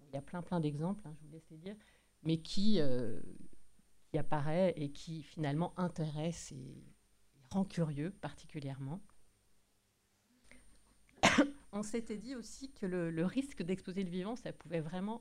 Il 0.00 0.14
y 0.14 0.18
a 0.18 0.22
plein, 0.22 0.42
plein 0.42 0.60
d'exemples, 0.60 1.02
hein, 1.08 1.12
je 1.16 1.26
vous 1.26 1.32
laisse 1.32 1.50
les 1.50 1.56
dire, 1.56 1.74
mais 2.22 2.38
qui, 2.38 2.78
euh, 2.78 3.20
qui 4.06 4.18
apparaît 4.18 4.72
et 4.76 4.92
qui 4.92 5.24
finalement 5.24 5.72
intéresse 5.76 6.52
et 6.52 6.84
rend 7.50 7.64
curieux 7.64 8.12
particulièrement. 8.20 9.00
On 11.76 11.82
s'était 11.82 12.16
dit 12.16 12.36
aussi 12.36 12.70
que 12.70 12.86
le, 12.86 13.26
risque 13.26 13.62
d'exposer 13.62 14.04
le 14.04 14.10
vivant, 14.10 14.36
ça 14.36 14.52
pouvait 14.52 14.80
vraiment 14.80 15.20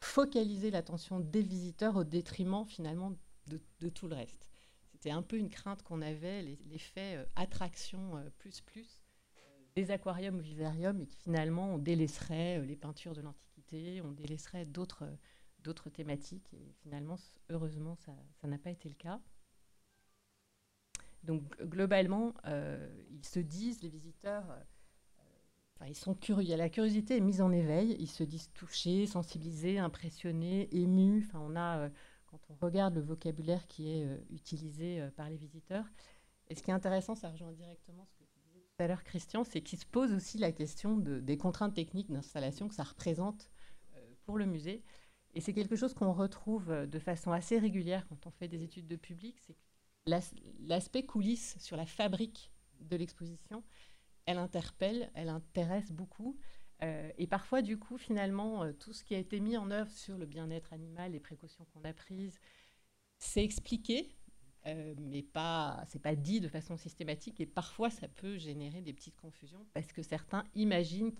focaliser 0.00 0.70
l'attention 0.70 1.20
des 1.20 1.42
visiteurs 1.42 1.96
au 1.96 2.04
détriment 2.04 2.64
finalement 2.64 3.12
de, 3.46 3.88
tout 3.90 4.08
le 4.08 4.16
reste 4.16 4.50
c'était 5.04 5.10
un 5.10 5.22
peu 5.22 5.36
une 5.36 5.50
crainte 5.50 5.82
qu'on 5.82 6.00
avait, 6.00 6.40
l'effet 6.40 7.16
euh, 7.16 7.26
attraction 7.36 8.16
euh, 8.16 8.30
plus 8.38 8.62
plus 8.62 9.02
euh, 9.36 9.40
des 9.76 9.90
aquariums 9.90 10.36
ou 10.36 10.40
vivariums 10.40 10.98
et 11.02 11.06
que 11.06 11.14
finalement 11.14 11.74
on 11.74 11.78
délaisserait 11.78 12.64
les 12.64 12.76
peintures 12.76 13.12
de 13.12 13.20
l'Antiquité, 13.20 14.00
on 14.00 14.12
délaisserait 14.12 14.64
d'autres 14.64 15.10
thématiques 15.92 16.54
et 16.54 16.72
finalement 16.82 17.18
heureusement 17.50 17.96
ça 17.96 18.14
n'a 18.44 18.56
pas 18.56 18.70
été 18.70 18.88
le 18.88 18.94
cas. 18.94 19.20
Donc 21.22 21.42
globalement, 21.62 22.34
ils 23.10 23.24
se 23.24 23.40
disent, 23.40 23.82
les 23.82 23.88
visiteurs, 23.88 24.44
ils 25.88 25.96
sont 25.96 26.14
curieux, 26.14 26.56
la 26.56 26.68
curiosité 26.68 27.16
est 27.16 27.20
mise 27.20 27.42
en 27.42 27.52
éveil, 27.52 27.96
ils 27.98 28.08
se 28.08 28.24
disent 28.24 28.50
touchés, 28.52 29.06
sensibilisés, 29.06 29.78
impressionnés, 29.78 30.68
émus. 30.72 31.24
Enfin, 31.26 31.40
on 31.42 31.56
a 31.56 31.78
euh, 31.78 31.88
quand 32.26 32.40
on 32.48 32.54
regarde 32.54 32.94
le 32.94 33.00
vocabulaire 33.00 33.66
qui 33.66 33.90
est 33.90 34.06
euh, 34.06 34.16
utilisé 34.30 35.00
euh, 35.00 35.10
par 35.10 35.28
les 35.28 35.36
visiteurs. 35.36 35.84
Et 36.48 36.54
ce 36.54 36.62
qui 36.62 36.70
est 36.70 36.74
intéressant, 36.74 37.14
ça 37.14 37.30
rejoint 37.30 37.52
directement 37.52 38.06
ce 38.06 38.14
que 38.14 38.24
tu 38.24 38.38
disais 38.38 38.60
tout 38.60 38.82
à 38.82 38.86
l'heure, 38.86 39.04
Christian, 39.04 39.44
c'est 39.44 39.60
qu'il 39.60 39.78
se 39.78 39.86
pose 39.86 40.12
aussi 40.12 40.38
la 40.38 40.52
question 40.52 40.96
de, 40.96 41.20
des 41.20 41.36
contraintes 41.36 41.74
techniques 41.74 42.10
d'installation 42.10 42.68
que 42.68 42.74
ça 42.74 42.84
représente 42.84 43.50
pour 44.24 44.38
le 44.38 44.46
musée. 44.46 44.82
Et 45.34 45.40
c'est 45.40 45.52
quelque 45.52 45.76
chose 45.76 45.94
qu'on 45.94 46.12
retrouve 46.12 46.86
de 46.86 46.98
façon 46.98 47.32
assez 47.32 47.58
régulière 47.58 48.06
quand 48.08 48.26
on 48.26 48.30
fait 48.30 48.48
des 48.48 48.62
études 48.62 48.86
de 48.86 48.96
public, 48.96 49.36
c'est 49.40 49.56
l'aspect 50.06 51.00
las, 51.00 51.06
coulisses 51.06 51.56
sur 51.58 51.76
la 51.76 51.86
fabrique 51.86 52.52
de 52.80 52.96
l'exposition, 52.96 53.64
elle 54.26 54.38
interpelle, 54.38 55.10
elle 55.14 55.28
intéresse 55.28 55.92
beaucoup. 55.92 56.36
Euh, 56.82 57.10
et 57.18 57.26
parfois, 57.26 57.62
du 57.62 57.78
coup, 57.78 57.98
finalement, 57.98 58.64
euh, 58.64 58.72
tout 58.72 58.92
ce 58.92 59.04
qui 59.04 59.14
a 59.14 59.18
été 59.18 59.40
mis 59.40 59.56
en 59.56 59.70
œuvre 59.70 59.90
sur 59.90 60.18
le 60.18 60.26
bien-être 60.26 60.72
animal, 60.72 61.12
les 61.12 61.20
précautions 61.20 61.64
qu'on 61.66 61.84
a 61.84 61.92
prises, 61.92 62.40
c'est 63.18 63.44
expliqué, 63.44 64.14
euh, 64.66 64.94
mais 64.98 65.22
pas, 65.22 65.84
c'est 65.88 66.02
pas 66.02 66.16
dit 66.16 66.40
de 66.40 66.48
façon 66.48 66.76
systématique. 66.76 67.40
Et 67.40 67.46
parfois, 67.46 67.90
ça 67.90 68.08
peut 68.08 68.36
générer 68.36 68.82
des 68.82 68.92
petites 68.92 69.16
confusions 69.16 69.66
parce 69.72 69.92
que 69.92 70.02
certains 70.02 70.44
imaginent 70.54 71.12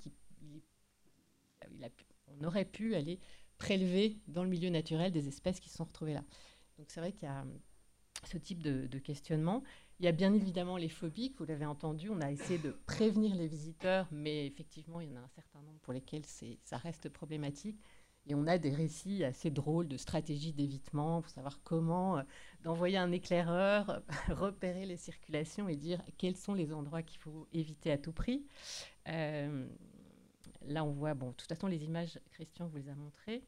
qu'on 1.62 2.44
aurait 2.44 2.64
pu 2.64 2.94
aller 2.94 3.20
prélever 3.58 4.18
dans 4.26 4.42
le 4.42 4.50
milieu 4.50 4.70
naturel 4.70 5.12
des 5.12 5.28
espèces 5.28 5.60
qui 5.60 5.68
se 5.68 5.76
sont 5.76 5.84
retrouvées 5.84 6.14
là. 6.14 6.24
Donc 6.78 6.90
c'est 6.90 7.00
vrai 7.00 7.12
qu'il 7.12 7.28
y 7.28 7.30
a 7.30 7.44
ce 8.26 8.38
type 8.38 8.62
de, 8.62 8.98
questionnement. 8.98 9.62
Il 10.00 10.04
y 10.04 10.08
a 10.08 10.12
bien 10.12 10.34
évidemment 10.34 10.76
les 10.76 10.88
phobiques, 10.88 11.38
vous 11.38 11.44
l'avez 11.44 11.66
entendu, 11.66 12.10
on 12.10 12.20
a 12.20 12.30
essayé 12.30 12.58
de 12.58 12.70
prévenir 12.86 13.34
les 13.36 13.46
visiteurs, 13.46 14.08
mais 14.10 14.46
effectivement, 14.46 15.00
il 15.00 15.08
y 15.08 15.12
en 15.12 15.20
a 15.20 15.24
un 15.24 15.28
certain 15.28 15.62
nombre 15.62 15.78
pour 15.82 15.92
lesquels 15.92 16.24
ça 16.26 16.76
reste 16.78 17.08
problématique. 17.08 17.78
Et 18.26 18.34
on 18.34 18.46
a 18.46 18.56
des 18.56 18.70
récits 18.70 19.22
assez 19.22 19.50
drôles 19.50 19.86
de 19.86 19.98
stratégies 19.98 20.54
d'évitement 20.54 21.20
pour 21.20 21.30
savoir 21.30 21.60
comment 21.62 22.18
euh, 22.18 22.22
d'envoyer 22.62 22.96
un 22.96 23.12
éclaireur, 23.12 24.02
repérer 24.28 24.86
les 24.86 24.96
circulations 24.96 25.68
et 25.68 25.76
dire 25.76 26.02
quels 26.16 26.36
sont 26.36 26.54
les 26.54 26.72
endroits 26.72 27.02
qu'il 27.02 27.20
faut 27.20 27.46
éviter 27.52 27.92
à 27.92 27.98
tout 27.98 28.12
prix. 28.12 28.46
Euh, 29.08 29.68
là, 30.62 30.84
on 30.84 30.92
voit, 30.92 31.12
bon, 31.12 31.30
de 31.30 31.34
toute 31.34 31.48
façon, 31.48 31.66
les 31.66 31.84
images, 31.84 32.18
Christian 32.30 32.66
vous 32.66 32.78
les 32.78 32.88
a 32.88 32.94
montrées. 32.94 33.44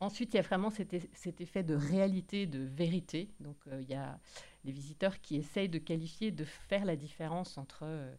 Ensuite, 0.00 0.34
il 0.34 0.36
y 0.36 0.40
a 0.40 0.42
vraiment 0.42 0.70
cet, 0.70 0.92
effet 1.40 1.62
de 1.64 1.74
réalité, 1.74 2.46
de 2.46 2.60
vérité. 2.60 3.30
Donc, 3.40 3.56
euh, 3.66 3.80
il 3.82 3.88
y 3.88 3.94
a 3.94 4.20
les 4.64 4.72
visiteurs 4.72 5.20
qui 5.20 5.36
essayent 5.36 5.68
de 5.68 5.78
qualifier, 5.78 6.30
de 6.30 6.44
faire 6.44 6.84
la 6.84 6.96
différence 6.96 7.58
entre 7.58 7.84
euh, 7.84 8.14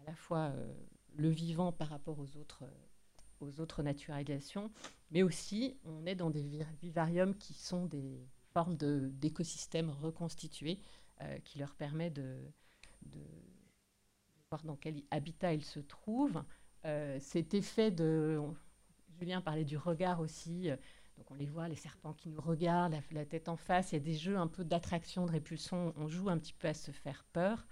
à 0.00 0.04
la 0.10 0.14
fois 0.14 0.50
euh, 0.54 0.72
le 1.16 1.28
vivant 1.28 1.72
par 1.72 1.88
rapport 1.88 2.18
aux 2.18 2.36
autres, 2.36 2.64
aux 3.40 3.60
autres 3.60 3.82
naturalisations, 3.82 4.70
mais 5.10 5.22
aussi 5.22 5.76
on 5.84 6.06
est 6.06 6.14
dans 6.14 6.30
des 6.30 6.64
vivariums 6.80 7.36
qui 7.36 7.54
sont 7.54 7.86
des 7.86 8.26
formes 8.52 8.76
d'écosystèmes 8.76 9.90
reconstitués 9.90 10.78
qui 11.44 11.58
leur 11.58 11.74
permet 11.74 12.08
de, 12.08 12.34
voir 14.48 14.62
dans 14.64 14.76
quel 14.76 15.02
habitat 15.10 15.52
ils 15.52 15.64
se 15.64 15.78
trouvent. 15.80 16.42
cet 17.18 17.52
effet 17.52 17.90
de... 17.90 18.40
Julien 19.18 19.42
parlait 19.42 19.66
du 19.66 19.76
regard 19.76 20.20
aussi. 20.20 20.70
Donc 21.20 21.30
on 21.32 21.34
les 21.34 21.44
voit, 21.44 21.68
les 21.68 21.76
serpents 21.76 22.14
qui 22.14 22.30
nous 22.30 22.40
regardent, 22.40 22.96
la, 23.10 23.26
tête 23.26 23.50
en 23.50 23.56
face. 23.58 23.92
Il 23.92 23.96
y 23.96 23.98
a 23.98 24.00
des 24.00 24.14
jeux 24.14 24.38
un 24.38 24.46
peu 24.46 24.64
d'attraction, 24.64 25.26
de 25.26 25.30
répulsion. 25.30 25.92
On 25.98 26.08
joue 26.08 26.30
un 26.30 26.38
petit 26.38 26.54
peu 26.54 26.66
à 26.66 26.72
se 26.72 26.92
faire 26.92 27.24
peur. 27.34 27.66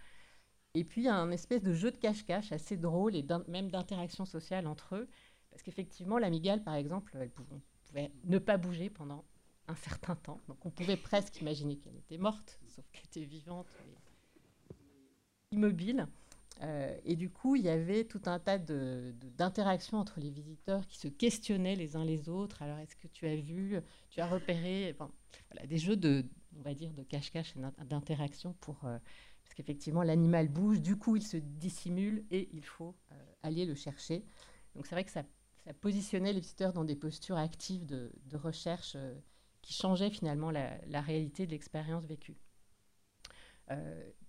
Et 0.75 0.85
puis 0.85 1.01
il 1.01 1.05
y 1.05 1.09
a 1.09 1.15
un 1.15 1.31
espèce 1.31 1.63
de 1.63 1.73
jeu 1.73 1.91
de 1.91 1.97
cache-cache 1.97 2.53
assez 2.53 2.77
drôle 2.77 3.17
et 3.17 3.25
même 3.49 3.71
d'interaction 3.71 4.27
sociale 4.27 4.67
entre 4.67 4.97
eux. 4.97 5.09
Parce 5.49 5.63
qu'effectivement, 5.63 6.19
l'amigale, 6.19 6.63
par 6.63 6.75
exemple, 6.75 7.17
elle 7.19 7.31
pouvait, 7.31 8.13
ne 8.25 8.37
pas 8.37 8.59
bouger 8.59 8.91
pendant 8.91 9.25
un 9.67 9.75
certain 9.77 10.15
temps. 10.15 10.43
Donc 10.47 10.67
on 10.67 10.71
pouvait 10.71 10.99
presque 10.99 11.41
imaginer 11.41 11.79
qu'elle 11.79 11.97
était 11.97 12.19
morte, 12.19 12.61
sauf 12.67 12.85
qu'elle 12.93 13.07
était 13.07 13.25
vivante 13.25 13.75
et 13.81 15.55
immobile. 15.57 16.07
Euh, 16.63 16.97
et 17.05 17.15
du 17.17 17.31
coup, 17.31 17.57
il 17.57 17.63
y 17.63 17.69
avait 17.69 18.05
tout 18.05 18.23
un 18.27 18.39
tas 18.39 18.59
d'interactions 18.59 19.99
entre 19.99 20.21
les 20.21 20.31
visiteurs 20.31 20.87
qui 20.87 20.99
se 20.99 21.09
questionnaient 21.09 21.77
les 21.77 21.97
uns 21.97 22.05
les 22.05 22.29
autres. 22.29 22.63
Alors, 22.63 22.79
est-ce 22.79 22.97
que 22.97 23.07
tu 23.07 23.27
as 23.27 23.37
vu, 23.37 23.77
tu 24.11 24.21
as 24.21 24.27
repéré, 24.27 24.95
voilà, 24.97 25.67
des 25.67 25.79
jeux 25.79 25.97
de, 25.97 26.25
on 26.57 26.63
va 26.63 26.75
dire, 26.75 26.93
de 26.93 27.03
cache-cache 27.03 27.55
et 27.57 27.85
d'interaction 27.85 28.55
pour, 28.61 28.85
euh, 28.85 28.99
parce 29.45 29.55
qu'effectivement, 29.55 30.03
l'animal 30.03 30.49
bouge, 30.49 30.81
du 30.81 30.97
coup, 30.97 31.17
il 31.17 31.23
se 31.23 31.37
dissimule 31.37 32.25
et 32.31 32.49
il 32.53 32.65
faut 32.65 32.97
euh, 33.13 33.15
aller 33.43 33.65
le 33.65 33.75
chercher. 33.75 34.25
Donc, 34.75 34.87
c'est 34.87 34.95
vrai 34.95 35.05
que 35.05 35.13
ça, 35.13 35.25
positionnait 35.83 36.33
les 36.33 36.41
visiteurs 36.41 36.73
dans 36.73 36.85
des 36.85 36.97
postures 36.97 37.37
actives 37.37 37.85
de, 37.85 38.11
recherche 38.33 38.97
qui 39.61 39.75
changeaient 39.75 40.09
finalement 40.09 40.51
la, 40.51 40.79
la 40.87 41.03
réalité 41.03 41.45
de 41.45 41.51
l'expérience 41.51 42.07
vécue. 42.07 42.39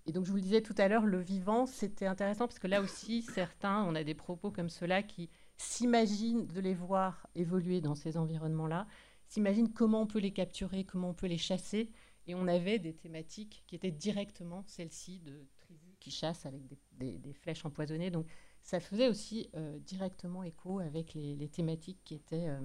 Et 0.05 0.11
donc, 0.11 0.25
je 0.25 0.31
vous 0.31 0.37
le 0.37 0.41
disais 0.41 0.61
tout 0.61 0.75
à 0.77 0.87
l'heure, 0.87 1.05
le 1.05 1.19
vivant, 1.19 1.65
c'était 1.65 2.07
intéressant 2.07 2.47
parce 2.47 2.59
que 2.59 2.67
là 2.67 2.81
aussi, 2.81 3.21
certains, 3.21 3.83
on 3.83 3.95
a 3.95 4.03
des 4.03 4.15
propos 4.15 4.51
comme 4.51 4.69
cela 4.69 5.03
qui 5.03 5.29
s'imaginent 5.57 6.47
de 6.47 6.59
les 6.59 6.73
voir 6.73 7.27
évoluer 7.35 7.81
dans 7.81 7.95
ces 7.95 8.17
environnements-là, 8.17 8.87
s'imaginent 9.27 9.71
comment 9.71 10.01
on 10.01 10.07
peut 10.07 10.19
les 10.19 10.31
capturer, 10.31 10.83
comment 10.85 11.09
on 11.09 11.13
peut 11.13 11.27
les 11.27 11.37
chasser. 11.37 11.91
Et 12.27 12.35
on 12.35 12.47
avait 12.47 12.79
des 12.79 12.93
thématiques 12.93 13.63
qui 13.67 13.75
étaient 13.75 13.91
directement 13.91 14.63
celles-ci 14.67 15.19
de 15.19 15.47
tribus 15.57 15.95
qui 15.99 16.11
chassent 16.11 16.45
avec 16.45 16.61
des, 16.91 17.33
flèches 17.33 17.65
empoisonnées. 17.65 18.11
Donc, 18.11 18.27
ça 18.61 18.79
faisait 18.79 19.07
aussi 19.07 19.49
euh, 19.55 19.79
directement 19.79 20.43
écho 20.43 20.79
avec 20.79 21.13
les, 21.13 21.49
thématiques 21.49 22.01
qui 22.03 22.15
étaient, 22.15 22.47
euh, 22.47 22.61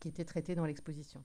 qui 0.00 0.08
étaient 0.08 0.24
traitées 0.24 0.54
dans 0.54 0.64
l'exposition. 0.64 1.24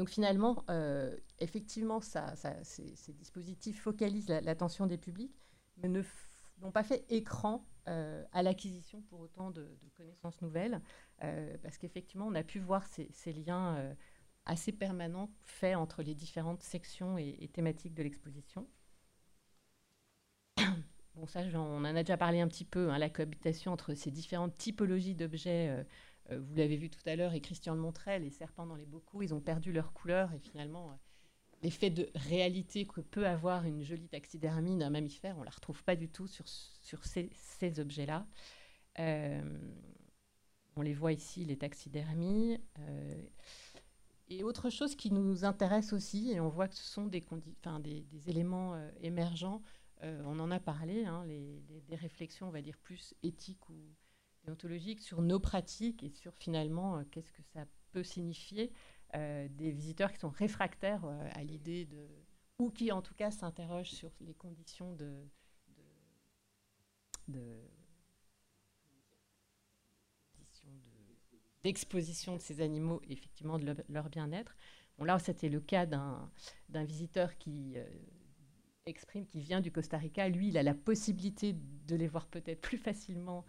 Donc 0.00 0.08
finalement, 0.08 0.64
euh, 0.70 1.14
effectivement, 1.40 2.00
ces, 2.00 3.12
dispositifs 3.12 3.82
focalisent 3.82 4.30
l'attention 4.30 4.86
des 4.86 4.96
publics, 4.96 5.38
mais 5.76 5.90
n'ont 5.90 6.72
pas 6.72 6.82
fait 6.82 7.04
écran 7.10 7.66
euh, 7.86 8.24
à 8.32 8.42
l'acquisition 8.42 9.02
pour 9.02 9.20
autant 9.20 9.50
de, 9.50 9.68
connaissances 9.98 10.40
nouvelles, 10.40 10.80
euh, 11.22 11.54
parce 11.62 11.76
qu'effectivement, 11.76 12.26
on 12.26 12.34
a 12.34 12.42
pu 12.42 12.60
voir 12.60 12.86
ces, 12.86 13.32
liens 13.34 13.94
assez 14.46 14.72
permanents 14.72 15.30
faits 15.42 15.76
entre 15.76 16.02
les 16.02 16.14
différentes 16.14 16.62
sections 16.62 17.18
et, 17.18 17.50
thématiques 17.52 17.92
de 17.92 18.02
l'exposition. 18.02 18.66
Bon, 21.16 21.26
ça, 21.26 21.40
on 21.52 21.84
en 21.84 21.84
a 21.84 22.02
déjà 22.02 22.16
parlé 22.16 22.40
un 22.40 22.48
petit 22.48 22.64
peu, 22.64 22.88
hein, 22.88 22.96
la 22.96 23.10
cohabitation 23.10 23.72
entre 23.72 23.92
ces 23.92 24.10
différentes 24.10 24.56
typologies 24.56 25.16
d'objets 25.16 25.84
vous 26.38 26.54
l'avez 26.54 26.76
vu 26.76 26.90
tout 26.90 27.00
à 27.06 27.16
l'heure, 27.16 27.34
et 27.34 27.40
Christian 27.40 27.74
le 27.74 27.80
montrait, 27.80 28.18
les 28.18 28.30
serpents 28.30 28.66
dans 28.66 28.76
les 28.76 28.86
bocaux, 28.86 29.22
ils 29.22 29.34
ont 29.34 29.40
perdu 29.40 29.72
leur 29.72 29.92
couleur, 29.92 30.32
et 30.32 30.38
finalement, 30.38 30.90
euh, 30.90 30.94
l'effet 31.62 31.90
de 31.90 32.08
réalité 32.14 32.86
que 32.86 33.00
peut 33.00 33.26
avoir 33.26 33.64
une 33.64 33.82
jolie 33.82 34.08
taxidermie 34.08 34.76
d'un 34.76 34.90
mammifère, 34.90 35.36
on 35.36 35.40
ne 35.40 35.46
la 35.46 35.50
retrouve 35.50 35.82
pas 35.84 35.96
du 35.96 36.08
tout 36.08 36.26
sur, 36.26 36.46
sur 36.48 37.04
ces, 37.04 37.80
objets-là. 37.80 38.26
Euh, 38.98 39.42
on 40.76 40.82
les 40.82 40.94
voit 40.94 41.12
ici, 41.12 41.44
les 41.44 41.56
taxidermies. 41.56 42.58
et 44.28 44.44
autre 44.44 44.70
chose 44.70 44.94
qui 44.94 45.10
nous 45.12 45.44
intéresse 45.44 45.92
aussi, 45.92 46.30
et 46.30 46.40
on 46.40 46.48
voit 46.48 46.68
que 46.68 46.76
ce 46.76 46.84
sont 46.84 47.06
des, 47.06 47.24
des, 47.80 48.30
éléments 48.30 48.80
émergents, 49.00 49.62
on 50.02 50.38
en 50.38 50.50
a 50.50 50.60
parlé, 50.60 51.04
hein, 51.04 51.26
des 51.26 51.96
réflexions, 51.96 52.48
on 52.48 52.52
va 52.52 52.62
dire, 52.62 52.78
plus 52.78 53.14
éthiques 53.22 53.68
ou 53.68 53.74
sur 54.98 55.22
nos 55.22 55.40
pratiques 55.40 56.02
et 56.02 56.10
sur 56.10 56.34
finalement 56.34 56.98
euh, 56.98 57.02
qu'est-ce 57.10 57.32
que 57.32 57.42
ça 57.42 57.64
peut 57.92 58.02
signifier 58.02 58.72
euh, 59.14 59.48
des 59.50 59.70
visiteurs 59.70 60.12
qui 60.12 60.18
sont 60.18 60.30
réfractaires 60.30 61.04
euh, 61.04 61.28
à 61.34 61.42
l'idée 61.42 61.86
de 61.86 62.08
ou 62.58 62.70
qui 62.70 62.92
en 62.92 63.00
tout 63.00 63.14
cas 63.14 63.30
s'interrogent 63.30 63.90
sur 63.90 64.10
les 64.20 64.34
conditions 64.34 64.92
de, 64.92 65.24
d'exposition 71.62 72.36
de, 72.36 72.40
ces 72.40 72.60
animaux, 72.60 73.00
effectivement, 73.08 73.58
de 73.58 73.74
leur, 73.88 74.10
bien-être. 74.10 74.54
Bon, 74.98 75.04
là, 75.04 75.18
c'était 75.18 75.48
le 75.48 75.60
cas 75.60 75.86
d'un 75.86 76.84
visiteur 76.84 77.38
qui 77.38 77.76
exprime, 78.84 79.26
qui 79.26 79.40
vient 79.40 79.62
du 79.62 79.72
Costa 79.72 79.96
Rica. 79.96 80.28
Lui, 80.28 80.48
il 80.48 80.58
a 80.58 80.62
la 80.62 80.74
possibilité 80.74 81.54
de 81.54 81.96
les 81.96 82.08
voir 82.08 82.26
peut-être 82.26 82.60
plus 82.60 82.76
facilement 82.76 83.46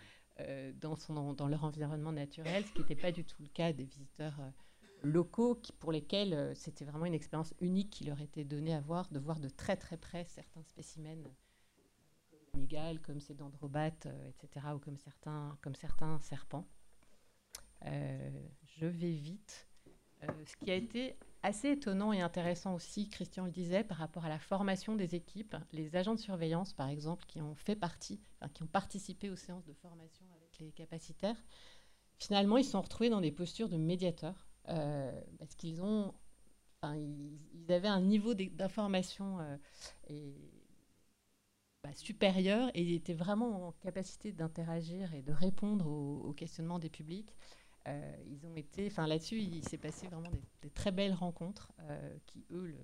dans, 0.81 0.95
son, 0.95 1.33
dans 1.33 1.47
leur 1.47 1.63
environnement 1.63 2.11
naturel, 2.11 2.65
ce 2.65 2.71
qui 2.71 2.79
n'était 2.79 2.95
pas 2.95 3.11
du 3.11 3.23
tout 3.23 3.41
le 3.41 3.47
cas 3.47 3.73
des 3.73 3.85
visiteurs 3.85 4.39
euh, 4.39 4.49
locaux 5.03 5.59
pour 5.79 5.91
lesquels 5.91 6.33
euh, 6.33 6.53
c'était 6.55 6.85
vraiment 6.85 7.05
une 7.05 7.13
expérience 7.13 7.53
unique 7.59 7.89
qui 7.89 8.05
leur 8.05 8.19
était 8.21 8.43
donnée 8.43 8.73
à 8.73 8.81
voir, 8.81 9.09
de 9.09 9.19
voir 9.19 9.39
de 9.39 9.49
très 9.49 9.75
très 9.75 9.97
près 9.97 10.25
certains 10.25 10.63
spécimens 10.63 11.23
comme 12.51 12.67
comme 13.01 13.21
ces 13.21 13.33
dendrobates, 13.33 14.07
etc., 14.27 14.67
ou 14.75 14.79
comme 14.79 14.97
certains, 14.97 15.57
comme 15.61 15.73
certains 15.73 16.19
serpents. 16.19 16.67
je 17.81 18.85
vais 18.85 19.11
vite. 19.11 19.69
ce 20.21 20.57
qui 20.57 20.69
a 20.69 20.75
été 20.75 21.15
assez 21.43 21.71
étonnant 21.71 22.13
et 22.13 22.21
intéressant 22.21 22.75
aussi, 22.75 23.09
Christian 23.09 23.45
le 23.45 23.51
disait, 23.51 23.83
par 23.83 23.97
rapport 23.97 24.25
à 24.25 24.29
la 24.29 24.39
formation 24.39 24.95
des 24.95 25.15
équipes. 25.15 25.55
Les 25.71 25.95
agents 25.95 26.15
de 26.15 26.19
surveillance, 26.19 26.73
par 26.73 26.89
exemple, 26.89 27.25
qui 27.25 27.41
ont 27.41 27.55
fait 27.55 27.75
partie, 27.75 28.19
qui 28.53 28.63
ont 28.63 28.67
participé 28.67 29.29
aux 29.29 29.35
séances 29.35 29.65
de 29.65 29.73
formation 29.73 30.25
avec 30.35 30.59
les 30.59 30.71
capacitaires, 30.71 31.41
finalement, 32.19 32.57
ils 32.57 32.65
se 32.65 32.71
sont 32.71 32.81
retrouvés 32.81 33.09
dans 33.09 33.21
des 33.21 33.31
postures 33.31 33.69
de 33.69 33.77
médiateurs 33.77 34.47
euh, 34.69 35.11
parce 35.39 35.55
qu'ils 35.55 35.81
ont, 35.81 36.13
ils, 36.83 37.71
avaient 37.71 37.87
un 37.87 38.01
niveau 38.01 38.33
d'information 38.35 39.39
euh, 39.39 40.31
bah, 41.83 41.89
supérieur 41.95 42.69
et 42.75 42.83
ils 42.83 42.93
étaient 42.93 43.13
vraiment 43.13 43.67
en 43.67 43.71
capacité 43.71 44.31
d'interagir 44.31 45.13
et 45.15 45.23
de 45.23 45.31
répondre 45.31 45.87
aux 45.87 46.33
questionnements 46.33 46.79
des 46.79 46.89
publics. 46.89 47.33
Euh, 47.87 48.15
ils 48.27 48.45
ont 48.45 48.55
été, 48.55 48.87
enfin 48.87 49.07
là-dessus, 49.07 49.39
il 49.39 49.67
s'est 49.67 49.77
passé 49.77 50.07
vraiment 50.07 50.29
des, 50.61 50.69
très 50.69 50.91
belles 50.91 51.13
rencontres 51.13 51.71
euh, 51.81 52.17
qui, 52.27 52.45
eux, 52.51 52.75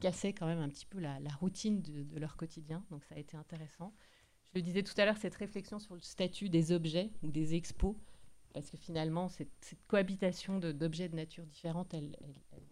cassaient 0.00 0.32
quand 0.32 0.46
même 0.46 0.60
un 0.60 0.68
petit 0.68 0.86
peu 0.86 1.00
la, 1.00 1.18
routine 1.40 1.82
de, 1.82 2.18
leur 2.18 2.36
quotidien. 2.36 2.84
Donc 2.90 3.04
ça 3.04 3.16
a 3.16 3.18
été 3.18 3.36
intéressant. 3.36 3.92
Je 4.44 4.50
le 4.54 4.62
disais 4.62 4.82
tout 4.82 4.94
à 4.98 5.04
l'heure, 5.04 5.16
cette 5.16 5.34
réflexion 5.34 5.78
sur 5.78 5.94
le 5.94 6.00
statut 6.00 6.48
des 6.48 6.70
objets 6.70 7.10
ou 7.22 7.30
des 7.30 7.54
expos, 7.56 7.96
parce 8.54 8.70
que 8.70 8.76
finalement, 8.76 9.28
cette, 9.28 9.76
cohabitation 9.88 10.58
d'objets 10.58 11.08
de, 11.08 11.16
nature 11.16 11.44
différente, 11.44 11.92
elle, 11.92 12.16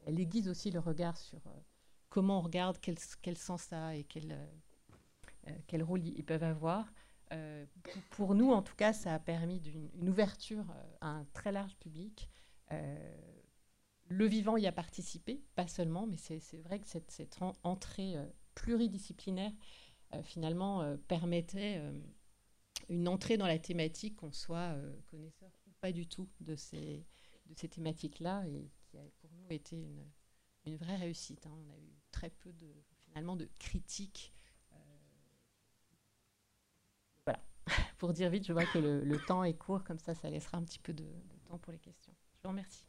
elle, 0.07 0.21
aiguise 0.21 0.49
aussi 0.49 0.71
le 0.71 0.79
regard 0.79 1.17
sur 1.17 1.45
euh, 1.47 1.61
comment 2.09 2.39
on 2.39 2.43
regarde, 2.43 2.79
quel, 2.81 3.37
sens 3.37 3.63
ça 3.63 3.89
a 3.89 3.95
et 3.97 4.05
quel, 4.05 4.39
quel 5.67 5.83
rôle 5.83 6.07
ils 6.07 6.25
peuvent 6.25 6.45
avoir. 6.45 6.93
Pour 8.11 8.35
nous, 8.35 8.51
en 8.51 8.63
tout 8.63 8.77
cas, 8.77 8.93
ça 8.93 9.15
a 9.15 9.19
permis 9.19 9.61
une 9.95 10.09
ouverture 10.09 10.65
à 11.01 11.09
un 11.09 11.25
très 11.33 11.53
large 11.53 11.77
public. 11.77 12.31
le 14.09 14.27
vivant 14.27 14.57
y 14.57 14.67
a 14.67 14.73
participé, 14.73 15.43
pas 15.55 15.67
seulement, 15.67 16.07
mais 16.07 16.17
c'est 16.17 16.63
vrai 16.63 16.81
que 16.81 16.87
cette, 16.87 17.39
entrée 17.63 18.17
pluridisciplinaire, 18.55 19.53
finalement, 20.23 20.97
permettait 21.09 21.81
une 22.89 23.09
entrée 23.09 23.37
dans 23.37 23.47
la 23.47 23.59
thématique, 23.59 24.17
qu'on 24.17 24.33
soit 24.33 24.77
connaisseur 25.07 25.51
ou 25.67 25.73
pas 25.81 25.93
du 25.93 26.07
tout 26.07 26.29
de 26.41 26.57
ces, 26.57 27.07
thématiques-là, 27.71 28.47
et 28.47 28.71
qui 28.87 28.99
a 28.99 29.03
pour 29.21 29.31
nous 29.33 29.47
été 29.51 29.77
une, 30.65 30.77
vraie 30.77 30.97
réussite. 30.97 31.47
Hein. 31.47 31.55
On 31.55 31.71
a 31.71 31.77
eu 31.77 31.93
très 32.11 32.31
peu 32.31 32.53
finalement, 33.05 33.37
de 33.37 33.49
critiques. 33.59 34.33
Euh, 34.73 34.77
voilà. 37.25 37.41
Pour 38.05 38.13
dire 38.13 38.29
vite, 38.29 38.47
je 38.47 38.53
vois 38.53 38.67
que 38.67 38.77
le, 38.79 39.17
temps 39.17 39.45
est 39.45 39.55
court, 39.55 39.83
comme 39.83 39.99
ça, 39.99 40.15
ça 40.15 40.29
laissera 40.29 40.59
un 40.59 40.63
petit 40.63 40.79
peu 40.79 40.93
de, 40.93 41.07
temps 41.49 41.57
pour 41.57 41.73
les 41.73 41.79
questions. 41.79 42.13
Je 42.37 42.43
vous 42.43 42.51
remercie. 42.51 42.85